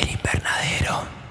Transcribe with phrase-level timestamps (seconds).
[0.00, 1.21] El invernadero.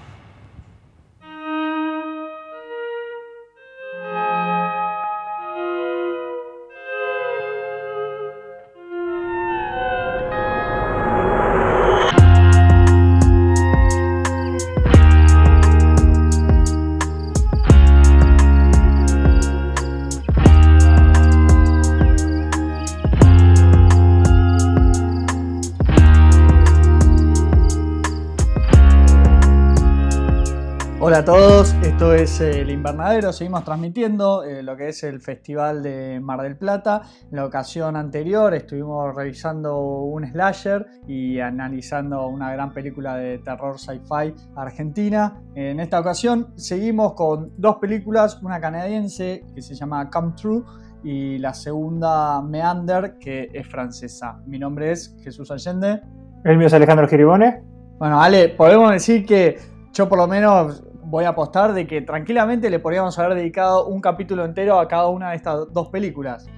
[32.72, 37.02] Invernadero, seguimos transmitiendo eh, lo que es el Festival de Mar del Plata.
[37.30, 43.78] En la ocasión anterior estuvimos revisando un slasher y analizando una gran película de terror
[43.78, 45.42] sci-fi argentina.
[45.54, 50.64] En esta ocasión seguimos con dos películas, una canadiense que se llama Come True
[51.04, 54.42] y la segunda Meander que es francesa.
[54.46, 56.02] Mi nombre es Jesús Allende.
[56.46, 57.64] El mío es Alejandro Giribone.
[58.00, 59.60] Bueno, Ale, podemos decir que
[59.94, 64.00] yo por lo menos voy a apostar de que tranquilamente le podríamos haber dedicado un
[64.00, 66.50] capítulo entero a cada una de estas dos películas.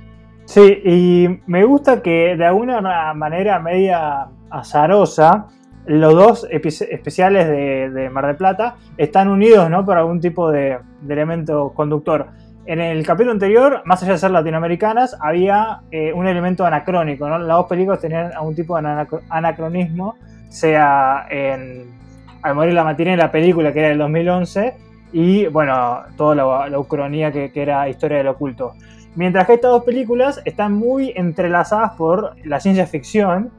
[0.46, 5.48] Sí, y me gusta que de alguna manera media azarosa,
[5.88, 9.84] los dos especiales de, Mar del Plata están unidos ¿no?
[9.84, 10.78] por algún tipo de,
[11.10, 12.28] elemento conductor.
[12.66, 17.28] En el capítulo anterior, más allá de ser latinoamericanas, había eh, un elemento anacrónico.
[17.28, 17.40] ¿no?
[17.40, 20.16] Las dos películas tenían algún tipo de anacronismo,
[20.50, 22.03] sea en
[22.44, 24.76] al morir la matinée, la película que era del 2011,
[25.14, 26.36] y bueno, toda
[26.70, 28.74] la, ucronía que, era Historia del Oculto.
[29.16, 33.52] Mientras que estas dos películas están muy entrelazadas por la ciencia ficción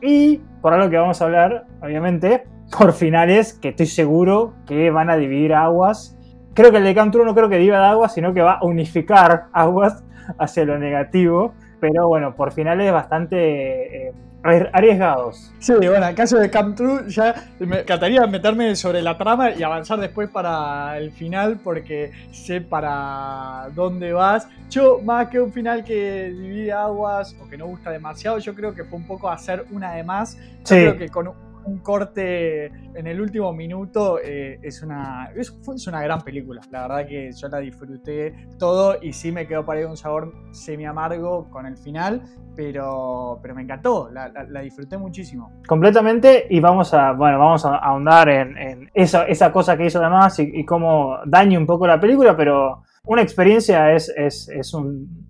[0.00, 2.44] y por algo que vamos a hablar, obviamente,
[2.78, 6.16] por finales que estoy seguro que van a dividir aguas.
[6.54, 9.46] Creo que el de Camp no creo que divida aguas, sino que va a unificar
[9.52, 10.04] aguas
[10.38, 11.54] hacia lo negativo.
[11.80, 15.52] Pero bueno, por finales bastante eh, arriesgados.
[15.58, 19.50] Sí, bueno, en el caso de Camp True ya me encantaría meterme sobre la trama
[19.50, 24.48] y avanzar después para el final porque sé para dónde vas.
[24.70, 28.74] Yo, más que un final que divide aguas o que no gusta demasiado, yo creo
[28.74, 30.38] que fue un poco hacer una de más.
[30.64, 35.52] Yo creo que con un corte en el último minuto eh, es, una, es,
[35.86, 36.60] una gran película.
[36.70, 40.84] La verdad que yo la disfruté todo y sí me quedó para un sabor semi
[40.84, 42.22] amargo con el final,
[42.56, 45.50] pero, pero me encantó, la, disfruté muchísimo.
[45.66, 50.38] Completamente y vamos a, bueno, vamos a ahondar en, esa, esa, cosa que hizo además
[50.38, 55.28] y, y cómo daña un poco la película, pero una experiencia es, es, es un,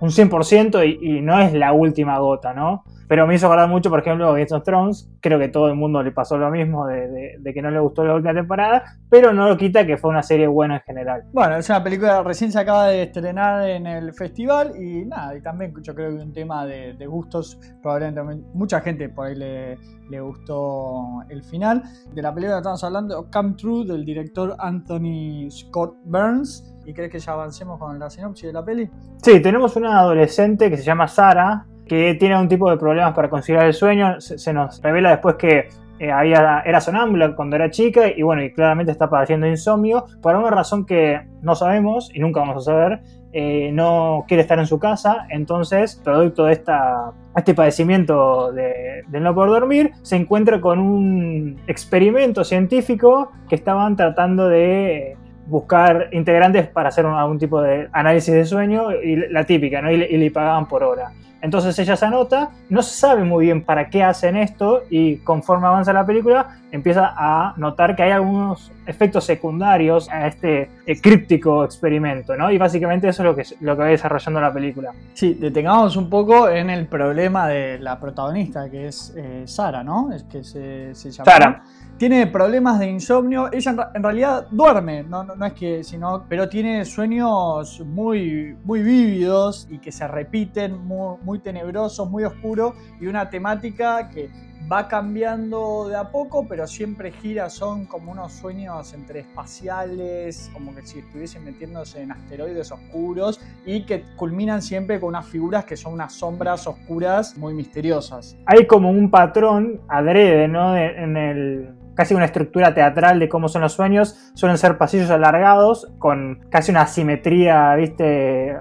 [0.00, 2.84] un 100% y, y no es la última gota, ¿no?
[3.12, 5.06] Pero me hizo acordar mucho, por ejemplo, Game of Thrones.
[5.20, 8.14] Creo que todo el mundo le pasó lo mismo, de, que no le gustó la
[8.14, 11.24] última temporada, pero no lo quita que fue una serie buena en general.
[11.30, 15.42] Bueno, es una película recién se acaba de estrenar en el festival y nada, y
[15.42, 19.76] también yo creo que un tema de, gustos, probablemente mucha gente por ahí le,
[20.08, 21.82] le gustó el final.
[22.14, 26.66] De la película que estamos hablando, Come True, del director Anthony Scott Burns.
[26.86, 28.90] ¿Y crees que ya avancemos con la sinopsis de la peli?
[29.22, 33.28] Sí, tenemos una adolescente que se llama Sara, que tiene un tipo de problemas para
[33.28, 34.18] conciliar el sueño.
[34.18, 38.50] Se, nos revela después que eh, había, era sonámbula cuando era chica y bueno, y
[38.50, 43.00] claramente está padeciendo insomnio por una razón que no sabemos y nunca vamos a saber.
[43.34, 49.20] Eh, no quiere estar en su casa, entonces, producto de esta, este padecimiento de, de,
[49.20, 56.68] no poder dormir, se encuentra con un experimento científico que estaban tratando de buscar integrantes
[56.68, 59.90] para hacer algún tipo de análisis de sueño y la típica, ¿no?
[59.90, 61.12] y le pagaban por hora.
[61.42, 65.66] Entonces ella se anota, no se sabe muy bien para qué hacen esto y conforme
[65.66, 71.64] avanza la película empieza a notar que hay algunos efectos secundarios a este eh, críptico
[71.64, 72.52] experimento, ¿no?
[72.52, 74.92] Y básicamente eso es lo que, lo que va desarrollando la película.
[75.14, 80.12] Sí, detengamos un poco en el problema de la protagonista, que es eh, Sara, ¿no?
[80.12, 81.30] Es que se, se llama...
[81.30, 81.62] Sara
[82.02, 83.48] tiene problemas de insomnio.
[83.52, 89.68] Ella en, realidad duerme, no, no, es que, sino, pero tiene sueños muy, muy vívidos
[89.70, 94.30] y que se repiten, muy, muy tenebrosos, muy oscuros y una temática que
[94.70, 100.74] va cambiando de a poco, pero siempre gira, son como unos sueños entre espaciales, como
[100.74, 105.76] que si estuviesen metiéndose en asteroides oscuros y que culminan siempre con unas figuras que
[105.76, 108.36] son unas sombras oscuras muy misteriosas.
[108.46, 110.76] Hay como un patrón adrede, ¿no?
[110.76, 114.32] En el casi una estructura teatral de cómo son los sueños.
[114.34, 118.56] Suelen ser pasillos alargados con casi una simetría, viste,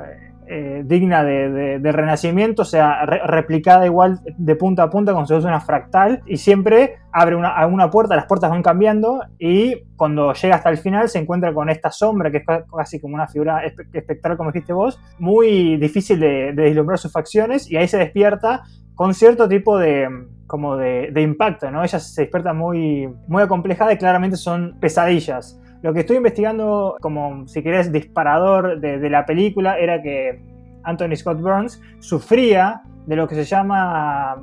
[0.54, 5.48] eh, digna de, renacimiento, o sea, replicada igual de punta a punta como si fuese
[5.48, 10.56] una fractal, y siempre abre una, una, puerta, las puertas van cambiando, y cuando llega
[10.56, 12.44] hasta el final se encuentra con esta sombra, que es
[12.76, 17.72] casi como una figura espectral, como dijiste vos, muy difícil de, de deslumbrar sus facciones,
[17.72, 18.64] y ahí se despierta
[18.96, 20.10] con cierto tipo de,
[20.52, 21.82] como de, impacto, ¿no?
[21.82, 25.58] Ella se despierta muy, muy acomplejada y claramente son pesadillas.
[25.82, 30.40] Lo que estoy investigando, como si querés, disparador de, la película, era que
[30.84, 34.36] Anthony Scott Burns sufría de lo que se llama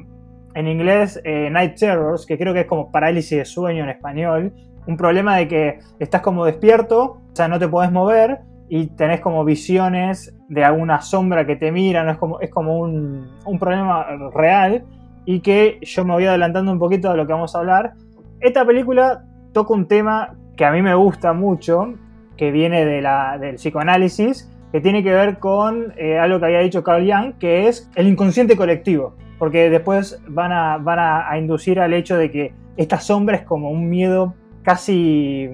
[0.54, 4.52] en inglés eh, Night Terrors, que creo que es como parálisis de sueño en español.
[4.86, 9.20] Un problema de que estás como despierto, o sea, no te podés mover y tenés
[9.20, 12.10] como visiones de alguna sombra que te mira, ¿no?
[12.10, 14.84] es como, es como un, un problema real
[15.24, 17.92] y que yo me voy adelantando un poquito de lo que vamos a hablar.
[18.40, 21.94] Esta película toca un tema que a mí me gusta mucho,
[22.36, 26.58] que viene de la, del psicoanálisis, que tiene que ver con eh, algo que había
[26.58, 31.78] dicho Carl Jung, que es el inconsciente colectivo, porque después van a, van a inducir
[31.78, 34.34] al hecho de que esta sombra es como un miedo
[34.64, 35.48] casi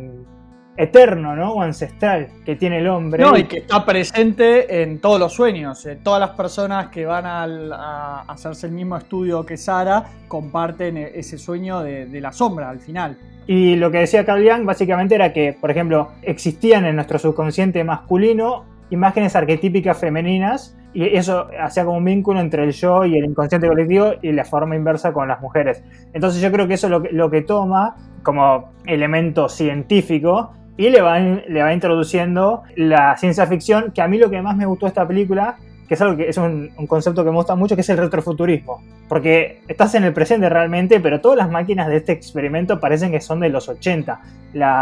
[0.76, 1.52] eterno, ¿no?
[1.52, 3.22] O ancestral que tiene el hombre.
[3.22, 5.84] No, y que está presente en todos los sueños.
[5.86, 11.12] Eh, todas las personas que van a, hacerse el mismo estudio que Sara comparten e,
[11.14, 13.16] ese sueño de, la sombra al final.
[13.46, 17.84] Y lo que decía Carl Jung básicamente era que, por ejemplo, existían en nuestro subconsciente
[17.84, 23.24] masculino imágenes arquetípicas femeninas y eso hacía como un vínculo entre el yo y el
[23.24, 25.82] inconsciente colectivo y la forma inversa con las mujeres.
[26.12, 31.18] Entonces yo creo que eso es lo que toma como elemento científico y le va,
[31.18, 34.88] le va introduciendo la ciencia ficción, que a mí lo que más me gustó de
[34.88, 35.56] esta película,
[35.86, 38.82] que es algo que es un, concepto que me gusta mucho, que es el retrofuturismo.
[39.08, 43.20] Porque estás en el presente realmente, pero todas las máquinas de este experimento parecen que
[43.20, 44.20] son de los 80.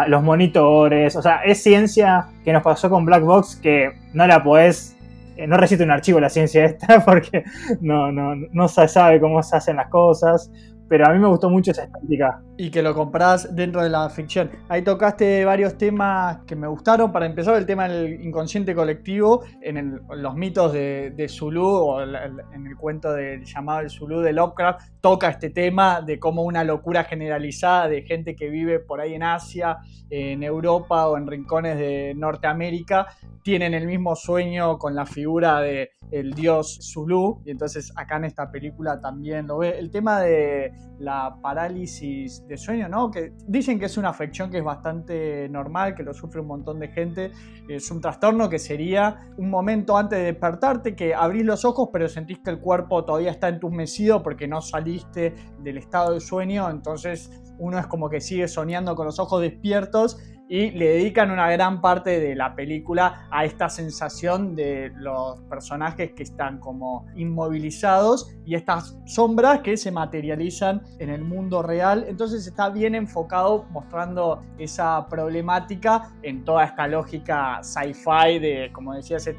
[0.07, 4.43] los monitores, o sea, es ciencia que nos pasó con Black Box que no la
[4.43, 4.97] podés
[5.37, 7.45] eh, no recito un archivo la ciencia esta porque
[7.81, 10.51] no, no, no se sabe cómo se hacen las cosas
[10.93, 12.43] pero a mí me gustó mucho esa estética.
[12.59, 14.51] Y que lo compras dentro de la ficción.
[14.69, 17.11] Ahí tocaste varios temas que me gustaron.
[17.11, 22.77] Para empezar, el tema del inconsciente colectivo, en, los mitos de, Zulu o en el
[22.77, 27.89] cuento del llamado el Zulu de Lovecraft, toca este tema de cómo una locura generalizada
[27.89, 29.79] de gente que vive por ahí en Asia,
[30.11, 33.07] en Europa o en rincones de Norteamérica,
[33.43, 38.27] tienen el mismo sueño con la figura de el dios Zulu, y entonces acá en
[38.27, 39.79] esta película también lo ve.
[39.79, 43.11] El tema de la parálisis de sueño, ¿no?
[43.11, 46.79] Que dicen que es una afección que es bastante normal, que lo sufre un montón
[46.79, 47.33] de gente.
[47.69, 52.09] Es un trastorno que sería un momento antes de despertarte, que abrís los ojos, pero
[52.09, 57.31] sentís que el cuerpo todavía está entumecido porque no saliste del estado de sueño, entonces
[57.63, 60.19] uno es como que sigue soñando con los ojos despiertos
[60.49, 66.13] y le dedican una gran parte de la película a esta sensación de los personajes
[66.13, 72.05] que están como inmovilizados y estas sombras que se materializan en el mundo real.
[72.07, 79.17] Entonces está bien enfocado mostrando esa problemática en toda esta lógica sci-fi de, como decía,
[79.17, 79.35] ese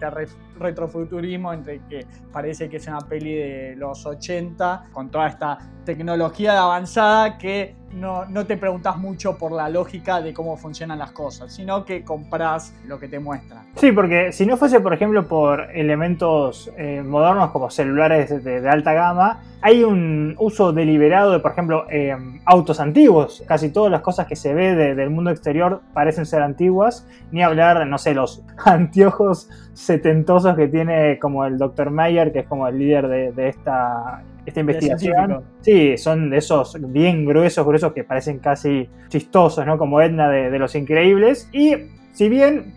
[0.57, 6.59] retrofuturismo entre que parece que es una peli de los 80 con toda esta tecnología
[6.59, 11.53] avanzada que no, no, te preguntas mucho por la lógica de cómo funcionan las cosas,
[11.53, 13.63] sino que compras lo que te muestran.
[13.75, 18.93] Sí, porque si no fuese, por ejemplo, por elementos eh, modernos como celulares de, alta
[18.93, 23.43] gama, hay un uso deliberado de, por ejemplo, eh, autos antiguos.
[23.47, 27.07] Casi todas las cosas que se ve del mundo exterior parecen ser antiguas.
[27.31, 31.89] Ni hablar, no sé, los anteojos setentosos que tiene como el Dr.
[31.89, 35.43] Mayer, que es como el líder de, esta, esta investigación.
[35.61, 39.77] Sí, son de esos bien gruesos, gruesos que parecen casi chistosos, ¿no?
[39.77, 41.49] Como Edna de, Los Increíbles.
[41.51, 41.75] Y
[42.13, 42.73] si bien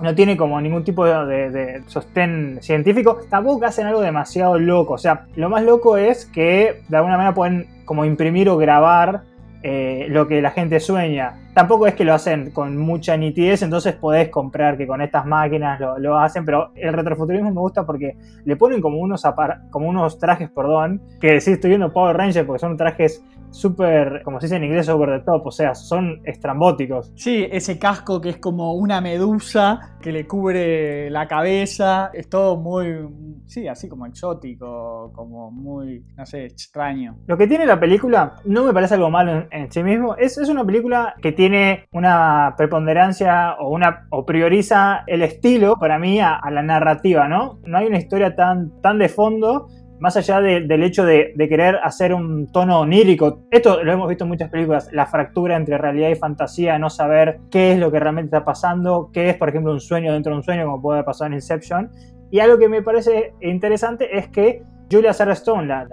[0.00, 4.94] no tiene como ningún tipo de, de, sostén científico, tampoco hacen algo demasiado loco.
[4.94, 9.22] O sea, lo más loco es que de alguna manera pueden como imprimir o grabar
[9.62, 11.47] eh, lo que la gente sueña.
[11.58, 15.80] Tampoco es que lo hacen con mucha nitidez, entonces podés comprar que con estas máquinas
[15.98, 19.24] lo, hacen, pero el retrofuturismo me gusta porque le ponen como unos,
[19.68, 24.40] como unos trajes, perdón, que sí estoy viendo Power Rangers porque son trajes súper, como
[24.40, 27.12] se dice en inglés, over the top, o sea, son estrambóticos.
[27.16, 32.56] Sí, ese casco que es como una medusa que le cubre la cabeza, es todo
[32.56, 33.08] muy,
[33.46, 37.16] sí, así como exótico, como muy, no sé, extraño.
[37.26, 40.48] Lo que tiene la película no me parece algo malo en, sí mismo, es, es,
[40.48, 41.47] una película que tiene
[41.92, 47.60] una preponderancia o, una, o prioriza el estilo, para mí, a, la narrativa, ¿no?
[47.64, 49.68] No hay una historia tan, tan de fondo
[50.00, 54.28] más allá del hecho de, querer hacer un tono onírico, esto lo hemos visto en
[54.28, 58.36] muchas películas, la fractura entre realidad y fantasía, no saber qué es lo que realmente
[58.36, 61.28] está pasando, qué es, por ejemplo, un sueño dentro de un sueño, como puede pasar
[61.28, 61.90] en Inception.
[62.30, 65.86] Y algo que me parece interesante es que Julia Sarah Stone, la,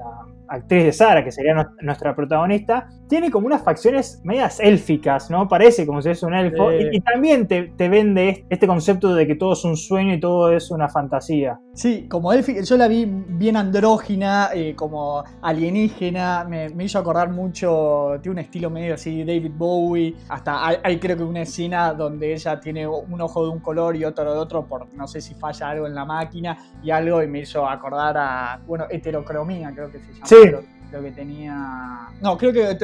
[0.48, 5.48] actriz de Sara, que sería nuestra protagonista, tiene como unas facciones medias élficas, ¿no?
[5.48, 6.72] Parece como si es un elfo.
[6.72, 10.72] Y, también te, vende este concepto de que todo es un sueño y todo es
[10.72, 11.60] una fantasía.
[11.74, 18.18] Sí, como élfica, yo la vi bien andrógina, eh, como alienígena, me, hizo acordar mucho,
[18.22, 22.60] tiene un estilo medio así, David Bowie, hasta hay, creo que una escena donde ella
[22.60, 25.70] tiene un ojo de un color y otro de otro, por no sé si falla
[25.70, 30.00] algo en la máquina y algo, y me hizo acordar a, bueno, heterocromía creo que
[30.00, 30.26] se llama.
[30.26, 32.10] Sí creo que tenía.
[32.22, 32.78] No, creo que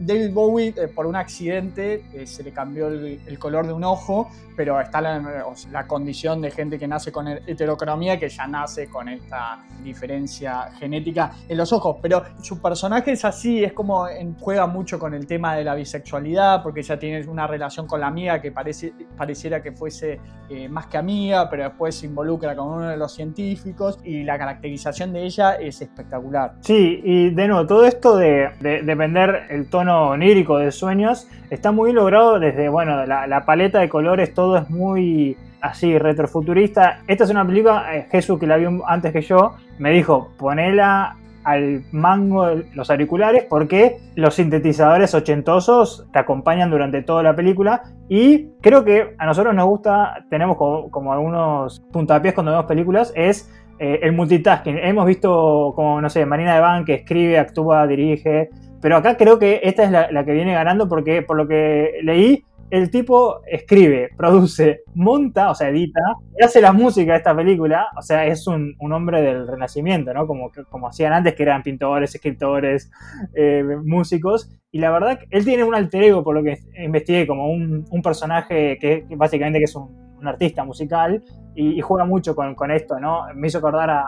[0.00, 4.30] David Bowie, eh, por un accidente, eh, se le cambió el, color de un ojo,
[4.56, 9.64] pero está la, condición de gente que nace con heterocromía, que ya nace con esta
[9.82, 11.98] diferencia genética en los ojos.
[12.00, 14.06] Pero su personaje es así, es como
[14.40, 18.06] juega mucho con el tema de la bisexualidad, porque ella tiene una relación con la
[18.06, 22.68] amiga que parece, pareciera que fuese eh, más que amiga, pero después se involucra con
[22.68, 26.54] uno de los científicos y la caracterización de ella es espectacular.
[26.60, 31.92] Sí, y de nuevo, todo esto de, vender el tono onírico de sueños está muy
[31.92, 37.00] logrado desde, bueno, la, paleta de colores, todo es muy así, retrofuturista.
[37.06, 41.16] Esta es una película, eh, Jesús que la vio antes que yo, me dijo, ponela
[41.44, 47.82] al mango de los auriculares porque los sintetizadores ochentosos te acompañan durante toda la película
[48.08, 53.50] y creo que a nosotros nos gusta, tenemos como algunos puntapiés cuando vemos películas, es
[53.78, 54.78] eh, el multitasking.
[54.78, 58.50] Hemos visto como, no sé, Marina de Van que escribe, actúa, dirige,
[58.80, 62.44] pero acá creo que esta es la, que viene ganando porque por lo que leí,
[62.70, 66.00] el tipo escribe, produce, monta, o sea, edita,
[66.38, 70.26] y hace la música de esta película, o sea, es un, hombre del renacimiento, ¿no?
[70.26, 72.90] Como, como hacían antes, que eran pintores, escritores,
[73.34, 77.48] eh, músicos, y la verdad, él tiene un alter ego, por lo que investigué, como
[77.48, 81.22] un, un personaje que básicamente que es un, un artista musical,
[81.54, 83.22] y, juega mucho con, con, esto, ¿no?
[83.34, 84.04] Me hizo acordar a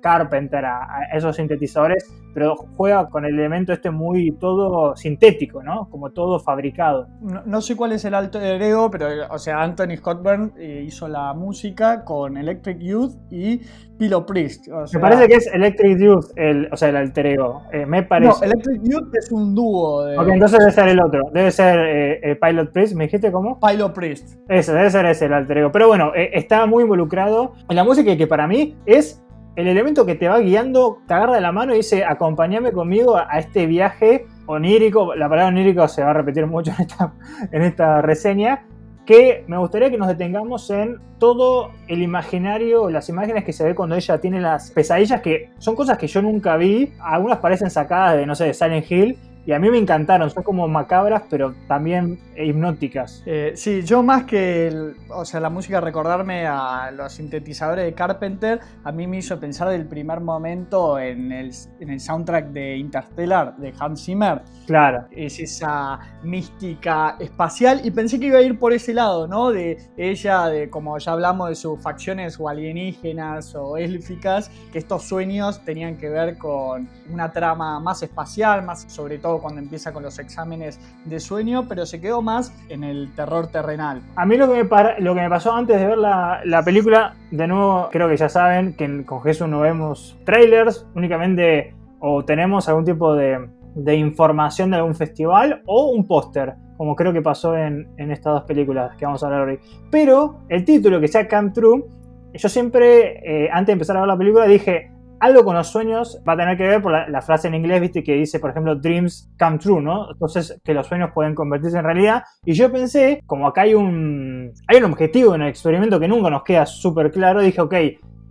[0.00, 5.88] Carpenter, a, esos sintetizadores, pero juega con el elemento este muy todo sintético, ¿no?
[5.90, 7.08] Como todo fabricado.
[7.44, 11.34] No, sé cuál es el alto ego, pero, o sea, Anthony Scottburn eh, hizo la
[11.34, 13.60] música con Electric Youth y
[13.98, 14.68] Pilo Priest.
[14.94, 17.62] me parece que es Electric Youth, el, o sea, el alter ego.
[17.72, 18.30] Eh, me parece.
[18.30, 20.04] No, Electric Youth es un dúo.
[20.04, 20.16] De...
[20.16, 21.20] Ok, entonces debe ser el otro.
[21.32, 22.94] Debe ser eh, Pilot Priest.
[22.94, 23.58] ¿Me dijiste cómo?
[23.60, 24.38] Pilot Priest.
[24.48, 25.72] Ese, debe ser ese el alter ego.
[25.72, 29.22] Pero bueno, está muy involucrado en la música que para mí es
[29.56, 33.16] el elemento que te va guiando, te agarra de la mano y dice, acompáñame conmigo
[33.16, 37.12] a, este viaje onírico, la palabra onírico se va a repetir mucho en esta,
[37.52, 38.66] en esta reseña,
[39.06, 43.74] que me gustaría que nos detengamos en todo el imaginario, las imágenes que se ve
[43.74, 48.16] cuando ella tiene las pesadillas, que son cosas que yo nunca vi, algunas parecen sacadas
[48.16, 51.54] de, no sé, de Silent Hill, y a mí me encantaron, son como macabras, pero
[51.66, 53.22] también hipnóticas.
[53.26, 58.60] Eh, sí, yo más que, o sea, la música recordarme a los sintetizadores de Carpenter,
[58.84, 63.56] a mí me hizo pensar del primer momento en el, en el soundtrack de Interstellar
[63.56, 64.42] de Hans Zimmer.
[64.66, 65.06] Claro.
[65.10, 69.50] Es esa mística espacial y pensé que iba a ir por ese lado, ¿no?
[69.50, 75.04] De ella, de como ya hablamos de sus facciones o alienígenas o élficas, que estos
[75.04, 80.02] sueños tenían que ver con una trama más espacial, más sobre todo cuando empieza con
[80.02, 84.02] los exámenes de sueño, pero se quedó más en el terror terrenal.
[84.16, 84.68] A mí lo que me,
[84.98, 88.74] lo que me pasó antes de ver la, película, de nuevo, creo que ya saben
[88.74, 93.48] que con Jesús no vemos trailers, únicamente o tenemos algún tipo de,
[93.94, 98.96] información de algún festival o un póster, como creo que pasó en, estas dos películas
[98.96, 99.58] que vamos a hablar hoy.
[99.90, 101.84] Pero el título que sea Come True,
[102.32, 104.89] yo siempre, eh, antes de empezar a ver la película, dije,
[105.20, 108.02] algo con los sueños va a tener que ver por la, frase en inglés, viste,
[108.02, 110.10] que dice, por ejemplo, dreams come true, ¿no?
[110.10, 112.24] Entonces, que los sueños pueden convertirse en realidad.
[112.44, 116.30] Y yo pensé, como acá hay un, hay un objetivo en el experimento que nunca
[116.30, 117.74] nos queda súper claro, dije, ok,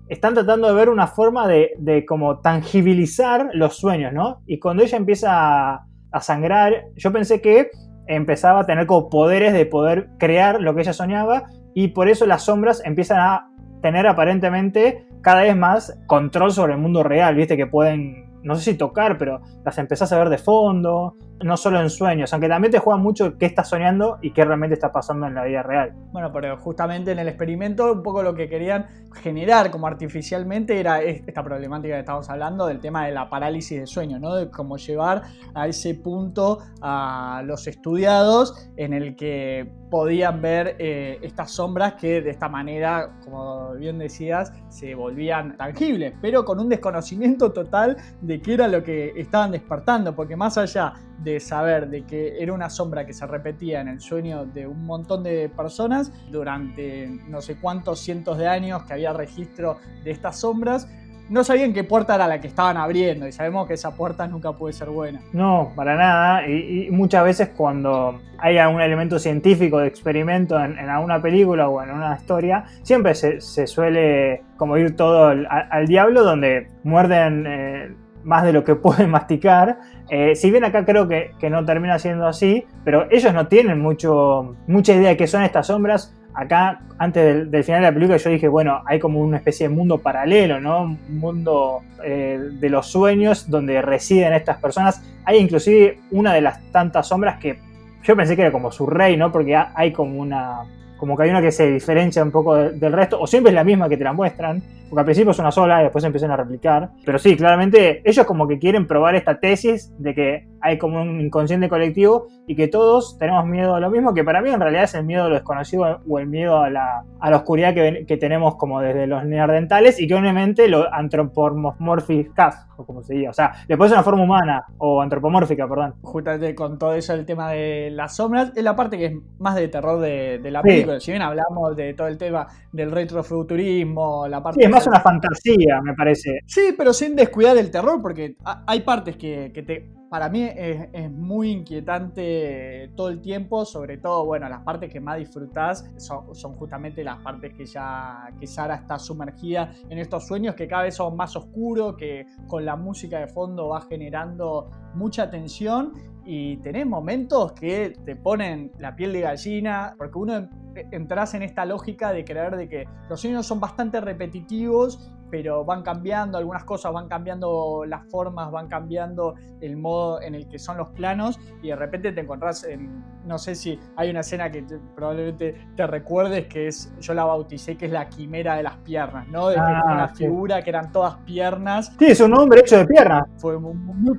[0.09, 4.41] están tratando de ver una forma de, de, como tangibilizar los sueños, ¿no?
[4.47, 7.69] Y cuando ella empieza a, a sangrar, yo pensé que
[8.07, 11.43] empezaba a tener como poderes de poder crear lo que ella soñaba
[11.75, 16.79] y por eso las sombras empiezan a tener aparentemente cada vez más control sobre el
[16.79, 20.37] mundo real, viste que pueden, no sé si tocar, pero las empezás a ver de
[20.37, 24.43] fondo, no solo en sueños, aunque también te juega mucho qué estás soñando y qué
[24.45, 25.93] realmente está pasando en la vida real.
[26.11, 31.01] Bueno, pero justamente en el experimento un poco lo que querían generar como artificialmente era
[31.01, 34.35] esta problemática que estamos hablando del tema de la parálisis de sueño, ¿no?
[34.35, 41.17] De cómo llevar a ese punto a los estudiados en el que podían ver eh,
[41.21, 46.69] estas sombras que de esta manera, como bien decías, se volvían tangibles, pero con un
[46.69, 52.03] desconocimiento total de qué era lo que estaban despertando, porque más allá de saber de
[52.03, 56.11] que era una sombra que se repetía en el sueño de un montón de personas,
[56.31, 60.87] durante no sé cuántos cientos de años que había registro de estas sombras,
[61.29, 64.53] no sabían qué puerta era la que estaban abriendo y sabemos que esa puerta nunca
[64.53, 65.21] puede ser buena.
[65.31, 66.47] No, para nada.
[66.47, 71.91] Y, muchas veces cuando hay algún elemento científico de experimento en, alguna película o en
[71.91, 77.45] una historia, siempre se, suele como ir todo al, diablo donde muerden...
[77.47, 79.79] Eh, más de lo que pueden masticar.
[80.09, 84.55] Eh, si bien acá creo que, no termina siendo así, pero ellos no tienen mucho,
[84.67, 88.29] mucha idea de qué son estas sombras acá, antes del, final de la película, yo
[88.29, 90.83] dije, bueno, hay como una especie de mundo paralelo, ¿no?
[90.83, 95.03] Un mundo eh, de los sueños donde residen estas personas.
[95.25, 97.59] Hay inclusive una de las tantas sombras que
[98.03, 99.31] yo pensé que era como su rey, ¿no?
[99.31, 100.61] Porque hay como una...
[100.99, 103.63] Como que hay una que se diferencia un poco del resto, o siempre es la
[103.63, 106.35] misma que te la muestran, porque al principio es una sola y después empiezan a
[106.35, 106.89] replicar.
[107.05, 111.21] Pero sí, claramente ellos como que quieren probar esta tesis de que hay como un
[111.21, 114.83] inconsciente colectivo y que todos tenemos miedo a lo mismo, que para mí en realidad
[114.83, 118.05] es el miedo a lo desconocido o el miedo a la, a la oscuridad que,
[118.07, 123.29] que tenemos como desde los neandertales y que obviamente lo antropomórficas, o como se diga,
[123.29, 125.95] o sea, le ser una forma humana o antropomórfica, perdón.
[126.01, 129.55] Justamente con todo eso el tema de las sombras, es la parte que es más
[129.55, 134.41] de terror de, la película, si bien hablamos de todo el tema del retrofuturismo, la
[134.41, 134.59] parte...
[134.59, 136.39] Sí, es más una fantasía, me parece.
[136.45, 141.11] Sí, pero sin descuidar el terror, porque hay partes que, que te para mí es,
[141.11, 147.03] muy inquietante todo el tiempo, sobre todo, bueno, las partes que más disfrutás son, justamente
[147.03, 151.15] las partes que ya que Sara está sumergida en estos sueños que cada vez son
[151.15, 155.93] más oscuros, que con la música de fondo va generando mucha tensión
[156.25, 160.49] y tenés momentos que te ponen la piel de gallina, porque uno
[160.91, 165.83] entras en esta lógica de creer de que los sueños son bastante repetitivos pero van
[165.83, 170.77] cambiando algunas cosas, van cambiando las formas, van cambiando el modo en el que son
[170.77, 174.63] los planos y de repente te encontrás en, no sé si hay una escena que
[174.95, 179.27] probablemente te recuerdes que es, yo la bauticé que es la quimera de las piernas,
[179.27, 179.49] ¿no?
[179.49, 181.93] De que ah, una figura que eran todas piernas.
[181.99, 183.23] Sí, es un hombre hecho de piernas.
[183.37, 184.17] Fue muy,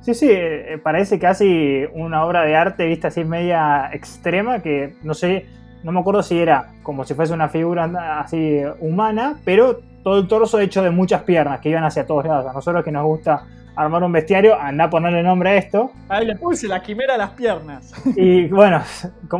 [0.00, 5.14] Sí, sí, eh, parece casi una obra de arte vista así media extrema que no
[5.14, 5.46] sé,
[5.82, 10.28] no me acuerdo si era como si fuese una figura así humana, pero todo el
[10.28, 12.46] torso hecho de muchas piernas que iban hacia todos lados.
[12.46, 13.44] A nosotros que nos gusta
[13.76, 15.90] armar un bestiario, anda a ponerle nombre a esto.
[16.08, 17.92] Ahí le puse la quimera a las piernas.
[18.16, 18.80] Y bueno,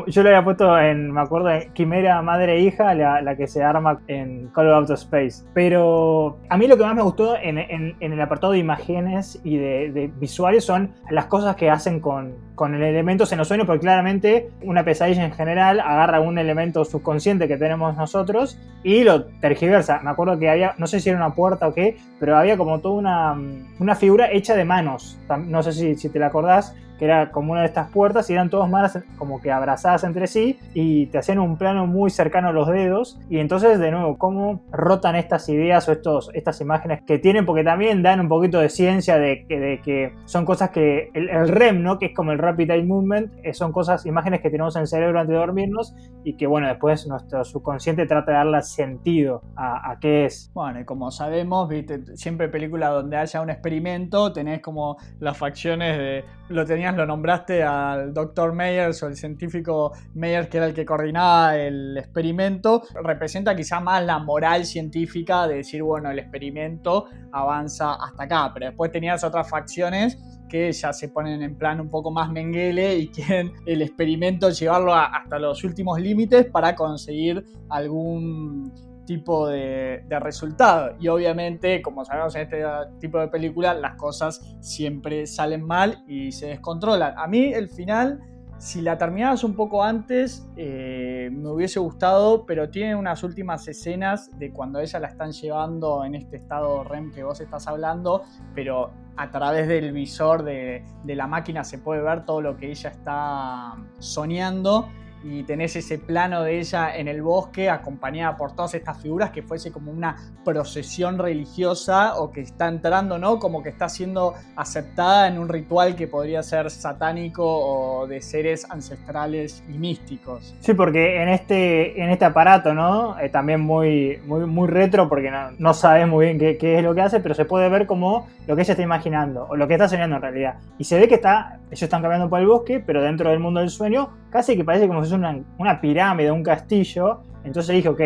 [0.09, 4.01] yo le había puesto en, me acuerdo, quimera madre e hija, la, que se arma
[4.09, 5.45] en Call of Duty Space.
[5.55, 7.59] Pero a mí lo que más me gustó en,
[8.01, 12.83] el apartado de imágenes y de, visuales son las cosas que hacen con, con el
[12.83, 17.57] elemento en los sueños, porque claramente una pesadilla en general agarra un elemento subconsciente que
[17.57, 20.01] tenemos nosotros y lo tergiversa.
[20.03, 22.81] Me acuerdo que había, no sé si era una puerta o qué, pero había como
[22.81, 23.37] toda una,
[23.79, 25.19] una figura hecha de manos.
[25.47, 28.35] No sé si, si te la acordás, que era como una de estas puertas y
[28.35, 32.49] eran todas manos como que abrazadas entre sí y te hacían un plano muy cercano
[32.49, 33.19] a los dedos.
[33.29, 37.65] Y entonces, de nuevo, cómo rotan estas ideas o estos, estas imágenes que tienen, porque
[37.65, 41.99] también dan un poquito de ciencia de que, son cosas que el, REM, ¿no?
[41.99, 44.89] que es como el Rapid Eye Movement, eh, son cosas, imágenes que tenemos en el
[44.89, 49.91] cerebro antes de dormirnos y que, bueno, después nuestro subconsciente trata de darle sentido a,
[49.91, 50.51] a qué es.
[50.55, 52.17] Bueno, y como sabemos, ¿viste?
[52.17, 56.25] siempre película donde haya un experimento, tenés como las facciones de.
[56.49, 60.85] Lo tenías lo nombraste al doctor Meyers o el científico Meyers, que era el que
[60.85, 67.95] coordinaba el experimento, representa quizá más la moral científica de decir, bueno, el experimento avanza
[67.95, 72.11] hasta acá, pero después tenías otras facciones que ya se ponen en plan un poco
[72.11, 78.71] más menguele y quieren el experimento llevarlo hasta los últimos límites para conseguir algún
[79.05, 80.97] tipo de, resultado.
[81.01, 82.63] Y obviamente, como sabemos en este
[83.01, 87.15] tipo de películas, las cosas siempre salen mal y se descontrolan.
[87.19, 88.21] A mí el final,
[88.59, 94.31] si la terminabas un poco antes, eh, me hubiese gustado, pero tiene unas últimas escenas
[94.39, 98.23] de cuando ella la están llevando en este estado REM que vos estás hablando,
[98.55, 102.91] pero a través del visor de la máquina se puede ver todo lo que ella
[102.91, 104.89] está soñando
[105.25, 109.43] y tenés ese plano de ella en el bosque acompañada por todas estas figuras que
[109.43, 113.39] fuese como una procesión religiosa o que está entrando, ¿no?
[113.39, 118.71] Como que está siendo aceptada en un ritual que podría ser satánico o de seres
[118.71, 120.55] ancestrales y místicos.
[120.61, 123.19] Sí, porque en este, en este aparato, ¿no?
[123.19, 127.01] Eh, también muy, muy, retro porque no, sabes muy bien qué, qué, es lo que
[127.01, 129.89] hace, pero se puede ver como lo que ella está imaginando o lo que está
[129.89, 130.57] soñando en realidad.
[130.79, 133.61] Y se ve que está, ellos están caminando por el bosque, pero dentro del mundo
[133.61, 137.21] del sueño casi que parece como si fuese una, pirámide, un castillo.
[137.45, 138.01] Entonces dije, ok,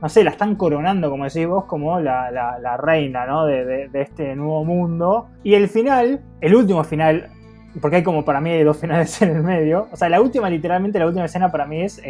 [0.00, 3.46] no sé, la están coronando, como decís vos, como la, reina ¿no?
[3.46, 5.28] de, de, este nuevo mundo.
[5.42, 7.28] Y el final, el último final,
[7.80, 9.88] porque hay como para mí dos finales en el medio.
[9.92, 12.02] O sea, la última, literalmente, la última escena para mí es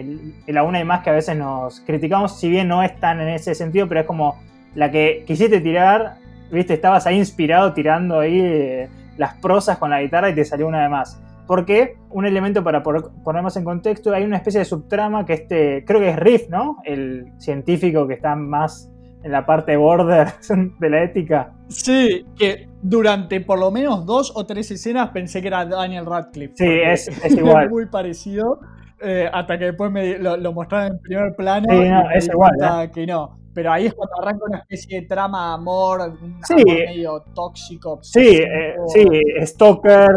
[0.46, 3.28] la una y más que a veces nos criticamos, si bien no es tan en
[3.28, 4.36] ese sentido, pero es como
[4.74, 6.14] la que quisiste tirar,
[6.50, 10.66] viste, estabas ahí inspirado tirando ahí eh, las prosas con la guitarra y te salió
[10.66, 11.20] una de más.
[11.46, 15.84] Porque un elemento para poner más en contexto, hay una especie de subtrama que este,
[15.84, 16.78] creo que es Riff, ¿no?
[16.84, 18.90] El científico que está más
[19.22, 20.28] en la parte border
[20.80, 21.52] de la ética.
[21.68, 26.54] Sí, que durante por lo menos dos o tres escenas pensé que era Daniel Radcliffe.
[26.56, 27.70] Sí, es, es igual.
[27.70, 28.60] muy parecido.
[29.04, 31.66] Eh, hasta que después me lo, mostraron en primer plano.
[31.68, 32.52] Sí, no, es igual.
[32.62, 32.90] ¿eh?
[32.94, 33.41] Que no.
[33.54, 37.24] Pero ahí es cuando arranca una especie de trama de amor, un sí, amor medio
[37.34, 37.98] tóxico.
[38.02, 39.06] Sí, eh, sí,
[39.42, 40.08] Stalker,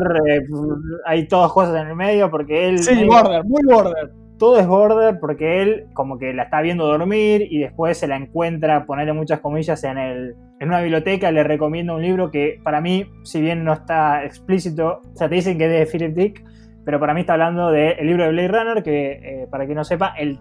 [1.06, 2.80] hay todas cosas en el medio porque él.
[2.80, 7.48] Sí, border, muy border todo es border porque él como que la está viendo dormir
[7.50, 11.32] y después se la encuentra, ponerle muchas comillas, en, el, en una biblioteca.
[11.32, 15.36] Le recomiendo un libro que para mí, si bien no está explícito, o sea, te
[15.36, 16.44] dicen que es de Philip Dick,
[16.84, 19.84] pero para mí está hablando del libro de Blade Runner, que eh, para quien no
[19.84, 20.40] sepa, el,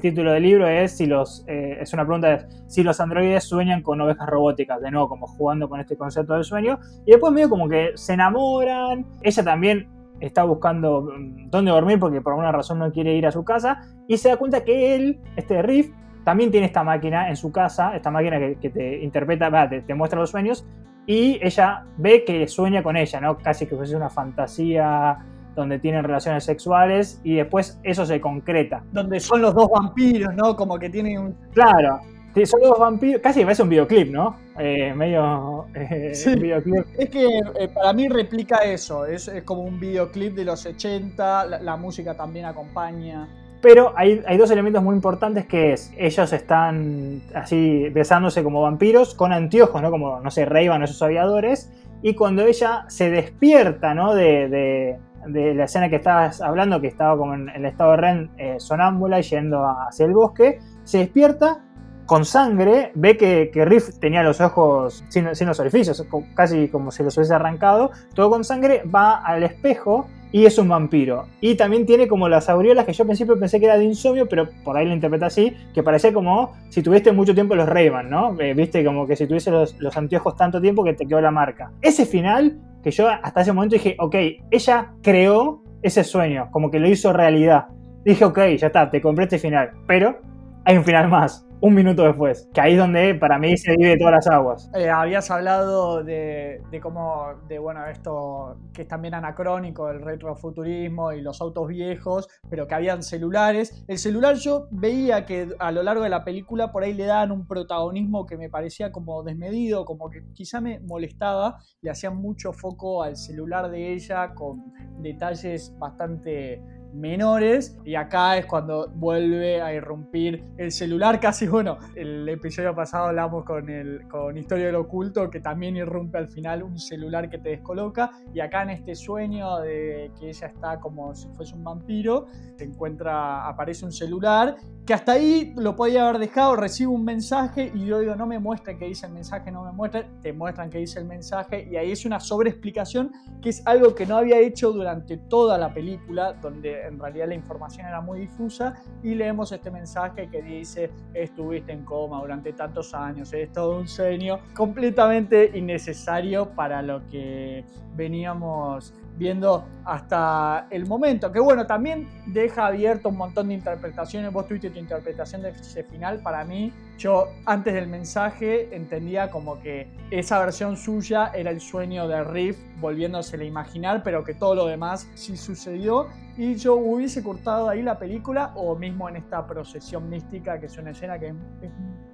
[0.00, 3.82] título del libro es si los eh, es una pregunta de si los androides sueñan
[3.82, 7.48] con ovejas robóticas, de nuevo como jugando con este concepto del sueño, y después medio
[7.50, 9.88] como que se enamoran, ella también
[10.20, 13.80] está buscando mm, dónde dormir porque por alguna razón no quiere ir a su casa
[14.08, 15.90] y se da cuenta que él, este Riff,
[16.24, 20.30] también tiene esta máquina en su casa, esta máquina que, te interpreta, te, muestra los
[20.30, 20.66] sueños
[21.06, 23.36] y ella ve que sueña con ella, ¿no?
[23.36, 25.18] Casi que fuese una fantasía
[25.54, 28.82] donde tienen relaciones sexuales y después eso se concreta.
[28.92, 30.56] Donde son los dos vampiros, ¿no?
[30.56, 31.36] Como que tienen un...
[31.52, 32.00] Claro,
[32.44, 34.36] son dos vampiros, casi parece un videoclip, ¿no?
[34.58, 36.84] Eh, medio eh, videoclip.
[36.98, 37.26] Es que
[37.58, 42.46] eh, para mí replica eso, es, como un videoclip de los 80, la, música también
[42.46, 43.28] acompaña.
[43.62, 49.14] Pero hay, hay, dos elementos muy importantes que es, ellos están así besándose como vampiros
[49.14, 49.90] con anteojos, ¿no?
[49.90, 51.70] Como, no sé, Ray-Ban esos aviadores.
[52.02, 54.14] Y cuando ella se despierta, ¿no?
[54.14, 58.30] De, de, la escena que estabas hablando, que estaba como en, el estado de Ren
[58.58, 61.60] sonámbula yendo hacia el bosque, se despierta
[62.06, 67.16] con sangre, ve que, Riff tenía los ojos sin, los orificios, casi como si los
[67.16, 71.26] hubiese arrancado, todo con sangre, va al espejo y es un vampiro.
[71.40, 74.28] Y también tiene como las aureolas que yo al principio pensé que era de insomnio,
[74.28, 77.90] pero por ahí lo interpreta así, que parecía como si tuviste mucho tiempo los ray
[78.08, 78.38] ¿no?
[78.40, 81.30] Eh, viste, como que si tuviese los, los anteojos tanto tiempo que te quedó la
[81.30, 81.70] marca.
[81.80, 84.14] Ese final, que yo hasta ese momento dije, ok,
[84.50, 87.64] ella creó ese sueño, como que lo hizo realidad.
[88.04, 89.70] Dije, ok, ya está, te compré este final.
[89.88, 90.20] Pero
[90.64, 92.46] hay un final más un minuto después.
[92.52, 94.70] Que ahí es donde para mí se divide todas las aguas.
[94.74, 101.22] Eh, habías hablado de, cómo, de bueno, esto que es también anacrónico, el retrofuturismo y
[101.22, 103.82] los autos viejos, pero que habían celulares.
[103.88, 107.32] El celular yo veía que a lo largo de la película por ahí le daban
[107.32, 112.52] un protagonismo que me parecía como desmedido, como que quizá me molestaba, le hacían mucho
[112.52, 116.62] foco al celular de ella con detalles bastante
[116.94, 123.06] menores y acá es cuando vuelve a irrumpir el celular casi bueno el episodio pasado
[123.06, 127.38] hablamos con el con historia del oculto que también irrumpe al final un celular que
[127.38, 131.64] te descoloca y acá en este sueño de que ella está como si fuese un
[131.64, 132.26] vampiro
[132.56, 137.72] se encuentra aparece un celular que hasta ahí lo podía haber dejado, recibe un mensaje
[137.74, 140.68] y yo digo, no me muestren que dice el mensaje, no me muestren, te muestran
[140.68, 144.38] que dice el mensaje y ahí es una sobreexplicación que es algo que no había
[144.40, 149.52] hecho durante toda la película, donde en realidad la información era muy difusa y leemos
[149.52, 155.50] este mensaje que dice, estuviste en coma durante tantos años, es todo un sueño completamente
[155.54, 157.64] innecesario para lo que
[157.96, 161.30] veníamos viendo hasta el momento.
[161.30, 164.32] Que bueno, también deja abierto un montón de interpretaciones.
[164.32, 165.52] Vos tuviste tu interpretación de
[165.84, 166.20] final.
[166.22, 172.08] Para mí, yo antes del mensaje entendía como que esa versión suya era el sueño
[172.08, 176.08] de Riff volviéndose a imaginar, pero que todo lo demás sí sucedió.
[176.36, 180.76] Y yo hubiese cortado ahí la película o mismo en esta procesión mística, que es
[180.78, 181.34] una escena que es,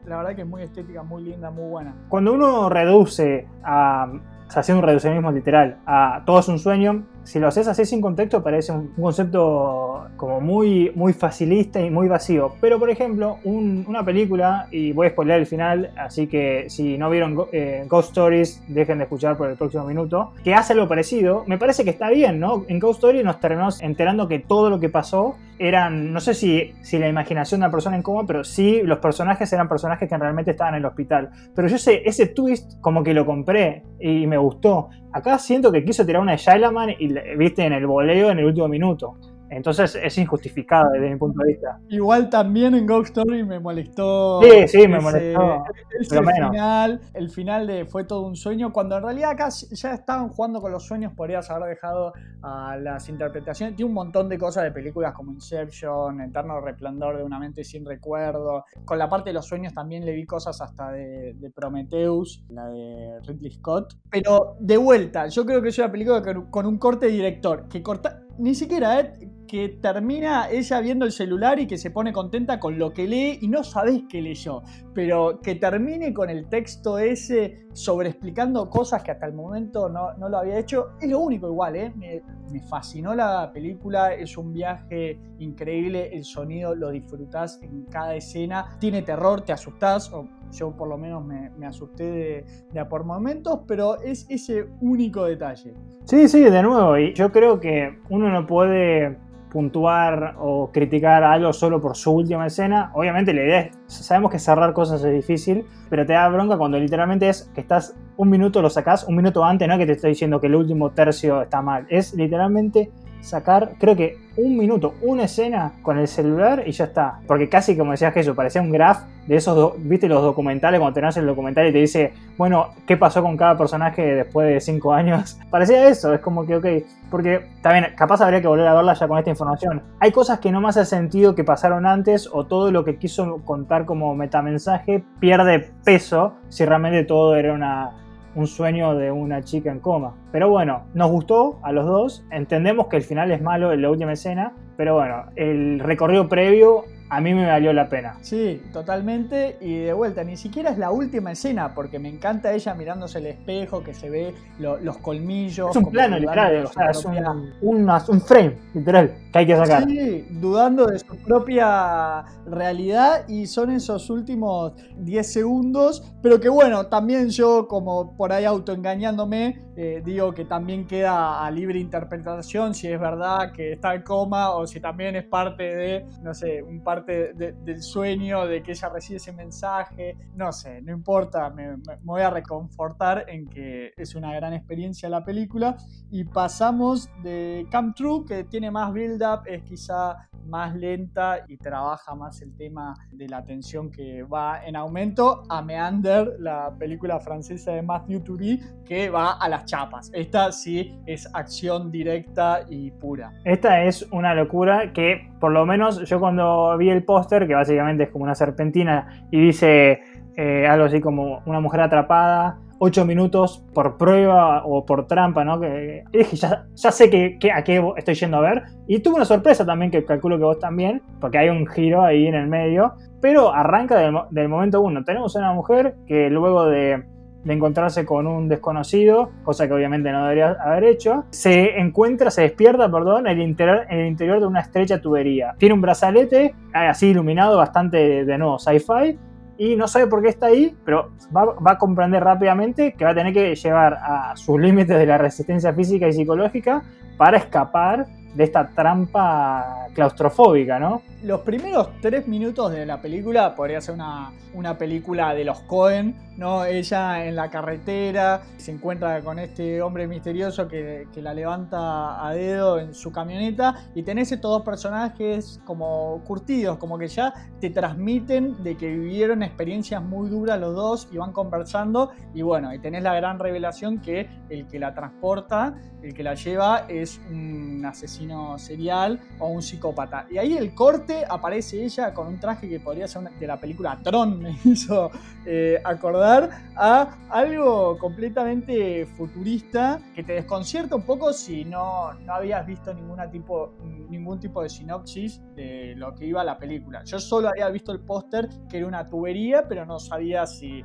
[0.05, 1.95] la verdad que es muy estética, muy linda, muy buena.
[2.09, 4.13] Cuando uno reduce a
[4.59, 8.43] haciendo un reduccionismo literal, a todo es un sueño, si lo haces así sin contexto
[8.43, 12.55] parece un, concepto como muy, muy facilista y muy vacío.
[12.61, 17.09] Pero por ejemplo, una película, y voy a spoiler el final, así que si no
[17.09, 21.45] vieron eh, Ghost Stories, dejen de escuchar por el próximo minuto, que hace algo parecido,
[21.47, 22.64] me parece que está bien, ¿no?
[22.66, 26.73] En Ghost Stories nos terminamos enterando que todo lo que pasó eran, no sé si,
[26.81, 30.16] si la imaginación de una persona en coma, pero sí los personajes eran personajes que
[30.16, 31.31] realmente estaban en el hospital.
[31.55, 34.88] Pero yo sé, ese twist como que lo compré y me gustó.
[35.12, 38.44] Acá siento que quiso tirar una de Shyamalan y viste en el voleo en el
[38.44, 39.16] último minuto.
[39.51, 41.81] Entonces es injustificado desde mi punto de vista.
[41.89, 44.41] Igual también en Ghost Story me molestó.
[44.43, 45.65] Sí, sí, me molestó.
[45.99, 50.29] el final, el final de Fue todo un sueño, cuando en realidad acá ya estaban
[50.29, 53.75] jugando con los sueños, podrías haber dejado a las interpretaciones.
[53.75, 57.85] Tiene un montón de cosas de películas como Inception, Eterno Resplandor de una mente sin
[57.85, 58.65] recuerdo.
[58.85, 62.69] Con la parte de los sueños también le vi cosas hasta de, de Prometheus, la
[62.69, 63.97] de Ridley Scott.
[64.11, 68.23] Pero de vuelta, yo creo que es una película con un corte director, que corta
[68.39, 69.13] ni siquiera, ¿eh?
[69.51, 73.41] Que termina ella viendo el celular y que se pone contenta con lo que lee
[73.41, 74.63] y no sabés qué leyó,
[74.95, 80.13] pero que termine con el texto ese sobre explicando cosas que hasta el momento no,
[80.29, 81.93] lo había hecho, es lo único igual, ¿eh?
[81.97, 82.23] me,
[82.61, 89.03] fascinó la película, es un viaje increíble, el sonido lo disfrutás en cada escena, tiene
[89.03, 93.61] terror, te asustás, o yo por lo menos me, asusté de, de, a por momentos,
[93.67, 95.75] pero es ese único detalle.
[96.05, 99.19] Sí, sí, de nuevo, y yo creo que uno no puede
[99.51, 102.91] puntuar o criticar algo solo por su última escena.
[102.95, 106.79] Obviamente la idea es, sabemos que cerrar cosas es difícil, pero te da bronca cuando
[106.79, 110.11] literalmente es que estás un minuto lo sacás, un minuto antes, no que te estoy
[110.11, 115.24] diciendo que el último tercio está mal, es literalmente sacar, creo que un minuto, una
[115.24, 117.20] escena con el celular y ya está.
[117.26, 121.16] Porque casi como decías que parecía un graph de esos, viste los documentales, cuando tenés
[121.16, 125.38] el documental y te dice, bueno, ¿qué pasó con cada personaje después de cinco años?
[125.50, 126.66] Parecía eso, es como que, ok,
[127.11, 129.83] porque también capaz habría que volver a verla ya con esta información.
[130.00, 133.42] Hay cosas que no me hace sentido que pasaron antes o todo lo que quiso
[133.44, 137.90] contar como metamensaje pierde peso si realmente todo era una
[138.35, 140.14] un sueño de una chica en coma.
[140.33, 143.90] Pero bueno, nos gustó a los dos, entendemos que el final es malo en la
[143.90, 148.14] última escena, pero bueno, el recorrido previo a mí me valió la pena.
[148.23, 149.59] Sí, totalmente.
[149.61, 153.27] Y de vuelta, ni siquiera es la última escena, porque me encanta ella mirándose el
[153.27, 155.70] espejo, que se ve los colmillos.
[155.70, 159.85] Es un plano literal, o sea, es un, frame literal que hay que sacar.
[159.88, 166.87] Sí, dudando de su propia realidad y son esos últimos 10 segundos, pero que bueno,
[166.87, 172.88] también yo como por ahí autoengañándome, eh, digo que también queda a libre interpretación si
[172.88, 176.83] es verdad que está en coma o si también es parte de, no sé, un
[177.01, 181.97] parte del sueño, de que ella recibe ese mensaje, no sé, no importa, me, me
[182.03, 185.77] voy a reconfortar en que es una gran experiencia la película
[186.11, 192.15] y pasamos de Come True, que tiene más build-up, es quizá más lenta y trabaja
[192.15, 197.73] más el tema de la tensión que va en aumento a Meander, la película francesa
[197.73, 200.11] de Matthew Turi, que va a las chapas.
[200.13, 203.33] Esta sí es acción directa y pura.
[203.45, 208.05] Esta es una locura que por lo menos yo cuando vi el póster, que básicamente
[208.05, 210.00] es como una serpentina y dice
[210.37, 215.61] eh, algo así como una mujer atrapada, 8 minutos por prueba o por trampa, ¿no?
[215.61, 218.62] Que ya, sé que, a qué estoy yendo a ver.
[218.87, 222.26] Y tuve una sorpresa también, que calculo que vos también, porque hay un giro ahí
[222.26, 222.94] en el medio.
[223.20, 223.98] Pero arranca
[224.31, 225.05] del, momento uno.
[225.05, 227.05] Tenemos una mujer que luego de,
[227.46, 232.90] encontrarse con un desconocido, cosa que obviamente no debería haber hecho, se encuentra, se despierta,
[232.90, 235.55] perdón, en el interior, en el interior de una estrecha tubería.
[235.59, 239.18] Tiene un brazalete así iluminado, bastante de nuevo sci-fi,
[239.61, 243.14] y no sabe por qué está ahí, pero va, a comprender rápidamente que va a
[243.14, 246.83] tener que llevar a sus límites de la resistencia física y psicológica
[247.18, 251.03] para escapar de esta trampa claustrofóbica, ¿no?
[251.23, 256.17] Los primeros tres minutos de la película podría ser una, una película de los Cohen,
[256.39, 256.65] ¿no?
[256.65, 262.33] Ella en la carretera se encuentra con este hombre misterioso que, que, la levanta a
[262.33, 267.69] dedo en su camioneta y tenés estos dos personajes como curtidos, como que ya te
[267.69, 272.79] transmiten de que vivieron experiencias muy duras los dos y van conversando y bueno, y
[272.79, 277.85] tenés la gran revelación que el que la transporta, el que la lleva es un
[277.85, 280.27] asesino serial o un psicópata.
[280.31, 283.99] Y ahí el corte aparece ella con un traje que podría ser de la película
[284.03, 285.11] Tron, me hizo
[285.44, 292.66] eh, acordar a algo completamente futurista que te desconcierta un poco si no, no habías
[292.66, 293.75] visto ninguna tipo,
[294.09, 297.05] ningún tipo de sinopsis de lo que iba a la película.
[297.05, 300.83] Yo solo había visto el póster que era una tubería, pero no sabía si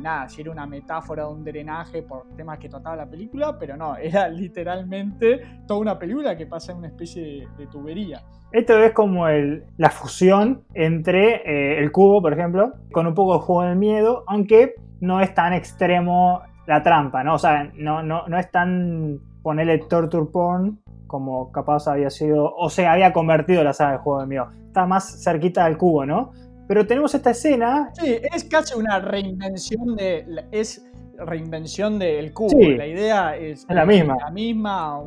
[0.00, 3.76] nada, si era una metáfora de un drenaje por temas que trataba la película, pero
[3.76, 8.22] no, era literalmente toda una película que pasa en una especie de, tubería.
[8.52, 13.34] Esto es como el, la fusión entre eh, el cubo, por ejemplo, con un poco
[13.34, 17.34] de juego del miedo, aunque no es tan extremo la trampa, ¿no?
[17.34, 22.70] O sea, no, no, no es tan ponerle torture porn como capaz había sido, o
[22.70, 24.46] se había convertido la saga de juego del miedo.
[24.66, 26.30] Está más cerquita del cubo, ¿no?
[26.70, 27.90] Pero tenemos esta escena.
[27.94, 30.46] Sí, es casi una reinvención de.
[30.52, 32.60] Es reinvención del cubo.
[32.60, 34.16] La idea es, la misma.
[34.20, 35.00] La misma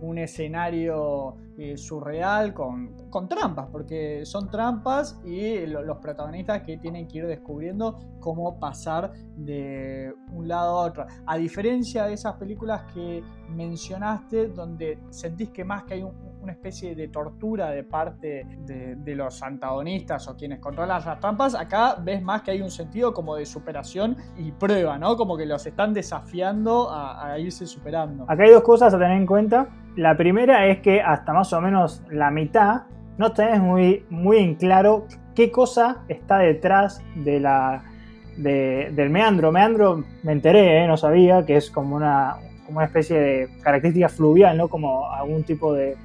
[0.00, 7.06] un escenario eh, surreal con, con, trampas, porque son trampas y los protagonistas que tienen
[7.06, 11.06] que ir descubriendo cómo pasar de un lado a otro.
[11.26, 16.02] A diferencia de esas películas que mencionaste, donde sentís que más que hay
[16.44, 21.96] una especie de tortura de parte de, los antagonistas o quienes controlan las trampas, acá
[22.00, 25.16] ves más que hay un sentido como de superación y prueba, ¿no?
[25.16, 28.24] Como que los están desafiando a, irse superando.
[28.28, 29.68] Acá hay dos cosas a tener en cuenta.
[29.96, 32.82] La primera es que hasta más o menos la mitad
[33.18, 37.84] no tenés muy, muy en claro qué cosa está detrás de la,
[38.36, 39.52] del meandro.
[39.52, 40.86] Meandro me enteré, ¿eh?
[40.86, 44.68] no sabía, que es como una, como una especie de característica fluvial, ¿no?
[44.68, 45.96] Como algún tipo de...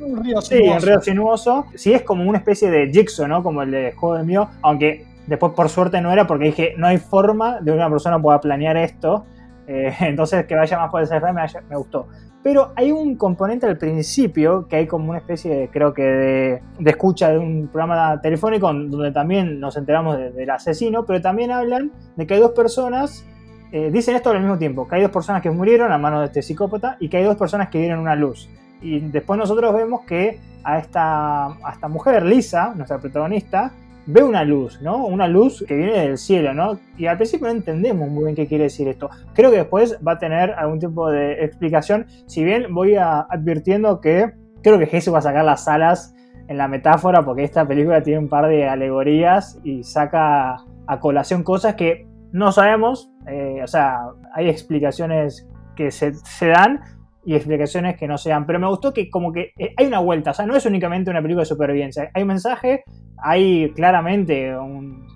[0.00, 0.48] Un río sinuoso.
[0.48, 1.66] Sí, un río sinuoso.
[1.74, 3.42] Sí, es como una especie de jigsaw, ¿no?
[3.42, 6.86] Como el de Juego de Mío, aunque después por suerte no era porque dije, no
[6.86, 9.24] hay forma de una persona pueda planear esto.
[9.66, 11.32] Eh, entonces que vaya más por ese me,
[11.68, 12.08] me gustó.
[12.42, 16.90] Pero hay un componente al principio que hay como una especie, de, creo que, de,
[16.90, 22.26] escucha de un programa telefónico donde también nos enteramos del asesino, pero también hablan de
[22.26, 23.26] que hay dos personas,
[23.72, 26.26] eh, dicen esto al mismo tiempo, que hay dos personas que murieron a mano de
[26.26, 28.48] este psicópata y que hay dos personas que vieron una luz.
[28.80, 33.72] Y después nosotros vemos que a esta, a esta mujer, Lisa, nuestra protagonista,
[34.06, 35.04] ve una luz, ¿no?
[35.06, 36.78] Una luz que viene del cielo, ¿no?
[36.96, 39.10] Y al principio no entendemos muy bien qué quiere decir esto.
[39.34, 44.32] Creo que después va a tener algún tipo de explicación, si bien voy advirtiendo que
[44.62, 46.14] creo que Jesús va a sacar las alas
[46.48, 51.42] en la metáfora porque esta película tiene un par de alegorías y saca a colación
[51.42, 54.00] cosas que no sabemos, eh, o sea,
[54.34, 56.80] hay explicaciones que se, se dan,
[57.28, 58.46] y explicaciones que no sean.
[58.46, 61.10] Pero me gustó que como que eh, hay una vuelta, o sea, no es únicamente
[61.10, 62.84] una película de supervivencia, hay un mensaje,
[63.18, 65.06] hay claramente un,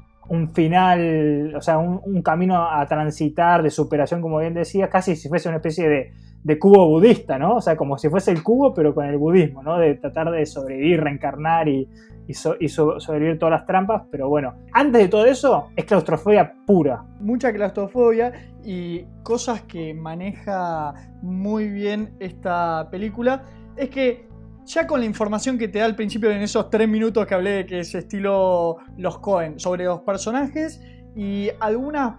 [0.53, 5.48] final, o sea, un, camino a transitar de superación, como bien decía, casi si fuese
[5.48, 6.12] una especie
[6.44, 7.57] de, cubo budista, ¿no?
[7.57, 9.79] O sea, como si fuese el cubo, pero con el budismo, ¿no?
[9.79, 11.88] De tratar de sobrevivir, reencarnar y,
[12.27, 12.35] y,
[12.69, 17.05] sobrevivir todas las trampas, pero bueno, antes de todo eso es claustrofobia pura.
[17.21, 18.33] Mucha claustrofobia
[18.65, 23.45] y cosas que maneja muy bien esta película
[23.77, 24.29] es que
[24.65, 27.51] ya con la información que te da al principio en esos tres minutos que hablé
[27.51, 30.81] de que es estilo los Cohen sobre los personajes
[31.17, 32.15] y algunas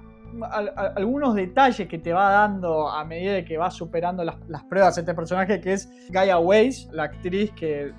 [0.95, 4.97] algunos detalles que te va dando a medida de que vas superando las, las pruebas
[4.97, 7.93] este personaje que es Gaia Weiss, la actriz que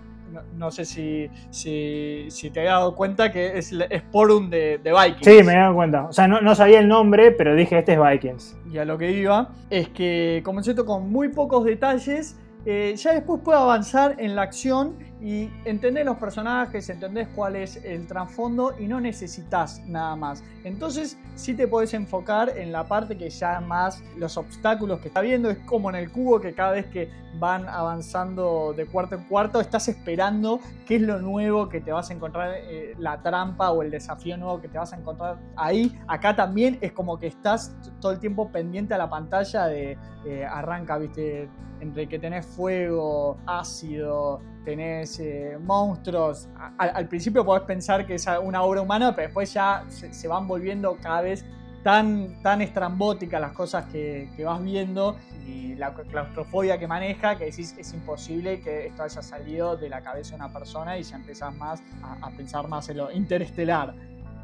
[0.55, 5.25] no, sé si, si, te había dado cuenta que es, es Porum de, de, Vikings.
[5.25, 6.07] Sí, me he dado cuenta.
[6.07, 8.57] O sea, no, sabía el nombre, pero dije, este es Vikings.
[8.73, 12.37] Y a lo que iba es que comencé con muy pocos detalles.
[12.67, 17.83] Eh, ya después puedo avanzar en la acción y entendés los personajes, entendés cuál es
[17.85, 20.43] el trasfondo y no necesitas nada más.
[20.65, 25.21] Entonces sí te puedes enfocar en la parte que ya más los obstáculos que está
[25.21, 29.25] viendo, es como en el cubo que cada vez que van avanzando de cuarto en
[29.25, 33.71] cuarto estás esperando qué es lo nuevo que te vas a encontrar, eh, la trampa
[33.73, 35.99] o el desafío nuevo que te vas a encontrar ahí.
[36.07, 40.45] Acá también es como que estás todo el tiempo pendiente a la pantalla de eh,
[40.45, 41.49] arranca, viste,
[41.81, 46.49] entre que tenés fuego, ácido, tenés eh, monstruos.
[46.79, 50.97] al principio podés pensar que es una obra humana, pero después ya se, van volviendo
[51.01, 51.45] cada vez
[51.83, 57.75] tan, tan estrambóticas las cosas que, vas viendo y la claustrofobia que maneja, que decís
[57.79, 61.55] es imposible que esto haya salido de la cabeza de una persona y ya empezás
[61.57, 63.95] más a, a pensar más en lo interestelar.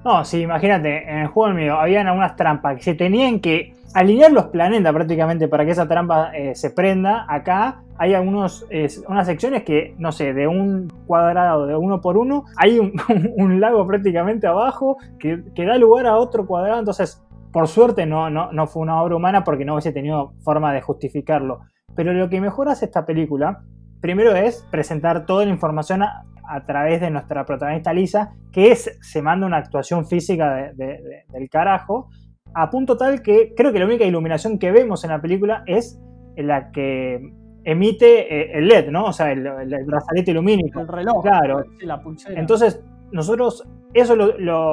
[0.05, 4.33] No, sí, imagínate, en el juego mío habían algunas trampas que se tenían que alinear
[4.33, 7.27] los planetas prácticamente para que esa trampa eh, se prenda.
[7.29, 8.67] Acá hay algunos,
[9.09, 12.79] unas secciones que, no sé, de un cuadrado de uno por uno, hay
[13.37, 16.79] un, lago prácticamente abajo que, que, da lugar a otro cuadrado.
[16.79, 20.73] Entonces, por suerte no, no, no fue una obra humana porque no hubiese tenido forma
[20.73, 21.61] de justificarlo.
[21.95, 23.65] Pero lo que mejor hace esta película,
[24.01, 26.03] primero es presentar toda la información
[26.51, 32.11] a través de nuestra protagonista Lisa, que es, se manda una actuación física del carajo,
[32.53, 36.01] a punto tal que creo que la única iluminación que vemos en la película es
[36.37, 37.33] la que
[37.63, 39.05] emite eh, el LED, ¿no?
[39.05, 39.43] O sea, el,
[39.87, 40.81] brazalete lumínico.
[40.81, 41.23] El reloj.
[41.23, 41.65] Claro.
[41.83, 42.41] La pulsera.
[42.41, 42.83] Entonces,
[43.13, 44.17] nosotros, eso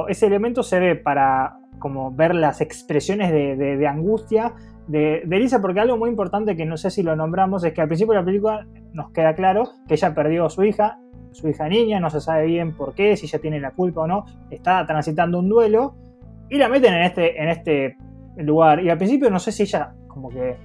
[0.08, 4.54] ese elemento se ve para como ver las expresiones de, angustia
[4.88, 7.80] de, de, Lisa, porque algo muy importante que no sé si lo nombramos es que
[7.80, 10.98] al principio de la película nos queda claro que ella perdió a su hija,
[11.38, 14.06] su hija niña, no se sabe bien por qué, si ella tiene la culpa o
[14.06, 15.94] no, está transitando un duelo
[16.50, 17.96] y la meten en este, en este
[18.36, 18.82] lugar.
[18.82, 20.56] Y al principio no sé si ella como que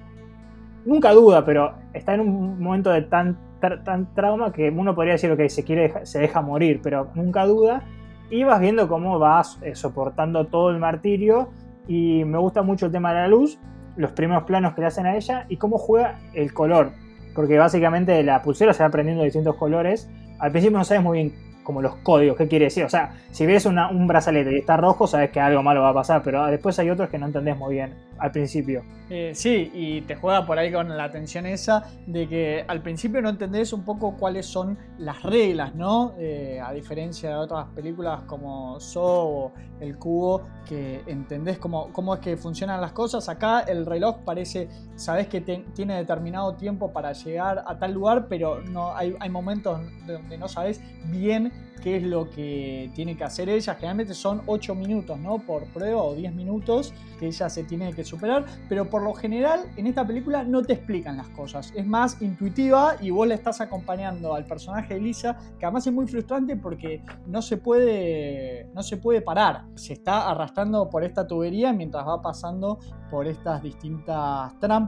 [0.84, 5.36] nunca duda, pero está en un momento de tan, tan trauma que uno podría decir
[5.36, 7.84] que se quiere se deja morir, pero nunca duda.
[8.30, 11.50] Y vas viendo cómo vas eh, soportando todo el martirio.
[11.86, 13.60] Y me gusta mucho el tema de la luz,
[13.96, 16.92] los primeros planos que le hacen a ella y cómo juega el color
[17.34, 20.08] porque básicamente la pulsera se va aprendiendo de distintos colores.
[20.44, 22.84] Al principio no sabes muy bien como los códigos, qué quiere decir.
[22.84, 25.94] O sea, si ves un brazalete y está rojo, sabes que algo malo va a
[25.94, 28.84] pasar, pero después hay otros que no entendés muy bien al principio.
[29.10, 33.20] Eh, sí, y te juega por ahí con la atención esa de que al principio
[33.20, 36.12] no entendés un poco cuáles son las reglas, ¿no?
[36.18, 42.20] Eh, a diferencia de otras películas como So o El Cubo, que entendés cómo es
[42.20, 43.28] que funcionan las cosas.
[43.28, 48.62] Acá el reloj parece, sabes que tiene determinado tiempo para llegar a tal lugar, pero
[48.62, 50.80] no hay, hay momentos donde no sabes
[51.10, 51.52] bien
[51.84, 53.74] qué es lo que tiene que hacer ella.
[53.74, 55.38] Generalmente son 8 minutos, ¿no?
[55.38, 59.60] Por prueba o 10 minutos que ella se tiene que superar, pero por lo general
[59.76, 61.72] en esta película no te explican las cosas.
[61.76, 65.92] Es más intuitiva y vos le estás acompañando al personaje de Lisa, que además es
[65.92, 69.66] muy frustrante porque no se puede, no se puede parar.
[69.74, 72.78] Se está arrastrando por esta tubería mientras va pasando
[73.10, 74.83] por estas distintas trampas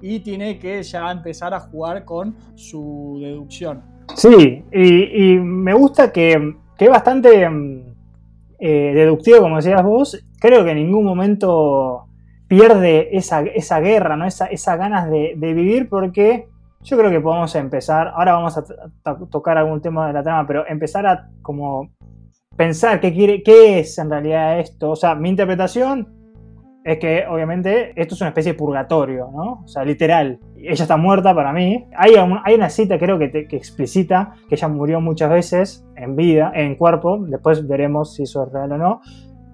[0.00, 3.82] y tiene que ya empezar a jugar con su deducción.
[4.14, 7.94] Sí, y, me gusta que, es bastante mm,
[8.58, 10.22] eh, deductivo, como decías vos.
[10.38, 12.06] Creo que en ningún momento
[12.48, 14.26] pierde esa, esa guerra, ¿no?
[14.26, 16.48] esa, esas ganas de, vivir, porque
[16.82, 18.12] yo creo que podemos empezar.
[18.14, 18.64] Ahora vamos a,
[19.30, 21.90] tocar algún tema de la trama, pero empezar a como
[22.56, 24.90] pensar qué, quiere, qué es en realidad esto.
[24.90, 26.15] O sea, mi interpretación
[26.86, 29.62] es que obviamente esto es una especie de purgatorio, ¿no?
[29.64, 30.38] O sea, literal.
[30.56, 31.84] Ella está muerta para mí.
[31.96, 36.76] Hay, una cita, creo que, que, explicita que ella murió muchas veces en vida, en
[36.76, 37.18] cuerpo.
[37.26, 39.00] Después veremos si eso es real o no.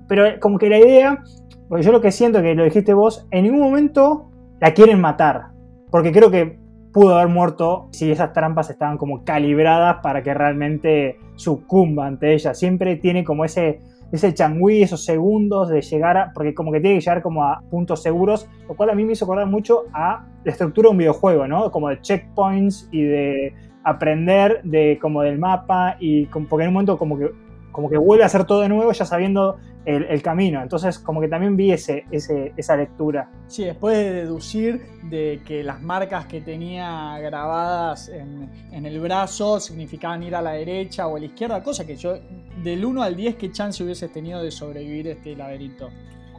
[0.09, 1.23] Pero como que la idea,
[1.71, 4.29] porque yo lo que siento que lo dijiste vos, en ningún momento
[4.61, 5.53] la quieren matar.
[5.91, 6.59] Porque creo que
[6.93, 12.53] pudo haber muerto si esas trampas estaban como calibradas para que realmente sucumba ante ella.
[12.53, 13.81] Siempre tiene como ese
[14.13, 17.63] ese changüí, esos segundos de llegar a, porque como que tiene que llegar como a
[17.71, 20.99] puntos seguros, lo cual a mí me hizo acordar mucho a la estructura de un
[20.99, 21.71] videojuego, ¿no?
[21.71, 23.55] Como de checkpoints y de
[23.85, 27.31] aprender de como del mapa y como, porque en un momento como que
[27.73, 30.63] como que vuelve a hacer todo de nuevo ya sabiendo el, camino.
[30.63, 33.29] Entonces, como que también vi ese, esa lectura.
[33.49, 39.59] Sí, después de deducir de que las marcas que tenía grabadas en, en, el brazo
[39.59, 42.15] significaban ir a la derecha o a la izquierda, cosa que yo,
[42.63, 45.89] del 1 al 10, ¿qué chance hubieses tenido de sobrevivir este laberinto?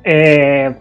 [0.06, 0.74] Eh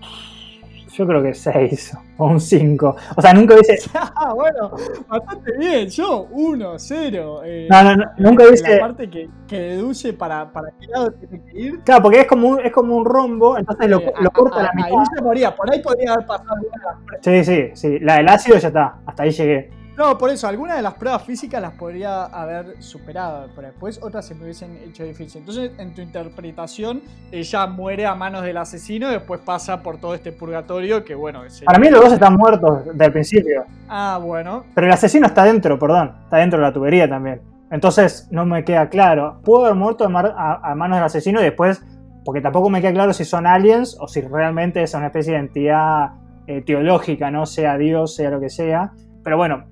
[0.93, 2.97] yo creo que 6 o un 5.
[3.16, 3.90] O sea, nunca hubiese.
[4.14, 4.70] Ah, bueno,
[5.09, 5.88] bastante bien.
[5.88, 7.43] Yo, 1, 0.
[7.45, 8.74] Eh, no, no, no, nunca hubiese.
[8.74, 11.80] La parte que, que deduce para, para qué lado tiene que ir.
[11.80, 14.62] Claro, porque es como un, es como un rombo, entonces lo, eh, lo corta a,
[14.64, 14.90] la mitad.
[14.90, 17.20] Ahí se moría, por ahí podría haber pasado una.
[17.20, 17.99] Sí, sí, sí.
[18.01, 18.99] La del ácido ya está.
[19.07, 19.82] Hasta ahí llegué.
[20.03, 24.26] No, por eso, algunas de las pruebas físicas las podría haber superado, pero después otras
[24.26, 25.42] se me hubiesen hecho difícil.
[25.42, 30.16] Entonces, en tu interpretación, ella muere a manos del asesino y después pasa por todo
[30.16, 31.42] este purgatorio que, bueno...
[31.64, 33.64] Para mí los dos están muertos desde el principio.
[33.88, 34.64] Ah, bueno.
[34.74, 37.40] Pero el asesino está dentro, perdón, está dentro de la tubería también.
[37.70, 39.38] Entonces, no me queda claro.
[39.44, 41.80] Pudo haber muerto a, manos del asesino y después,
[42.24, 45.38] porque tampoco me queda claro si son aliens o si realmente es una especie de
[45.38, 46.14] entidad
[46.48, 48.90] eh, teológica, no sea Dios, sea lo que sea.
[49.22, 49.72] Pero bueno,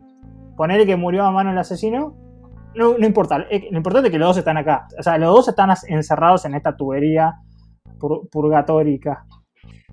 [0.61, 2.15] ponerle que murió a mano el asesino,
[2.75, 3.47] no, importa.
[3.51, 4.89] Eh, lo importante es que los dos están acá.
[4.99, 7.33] O sea, los dos están encerrados en esta tubería
[8.31, 9.25] purgatórica.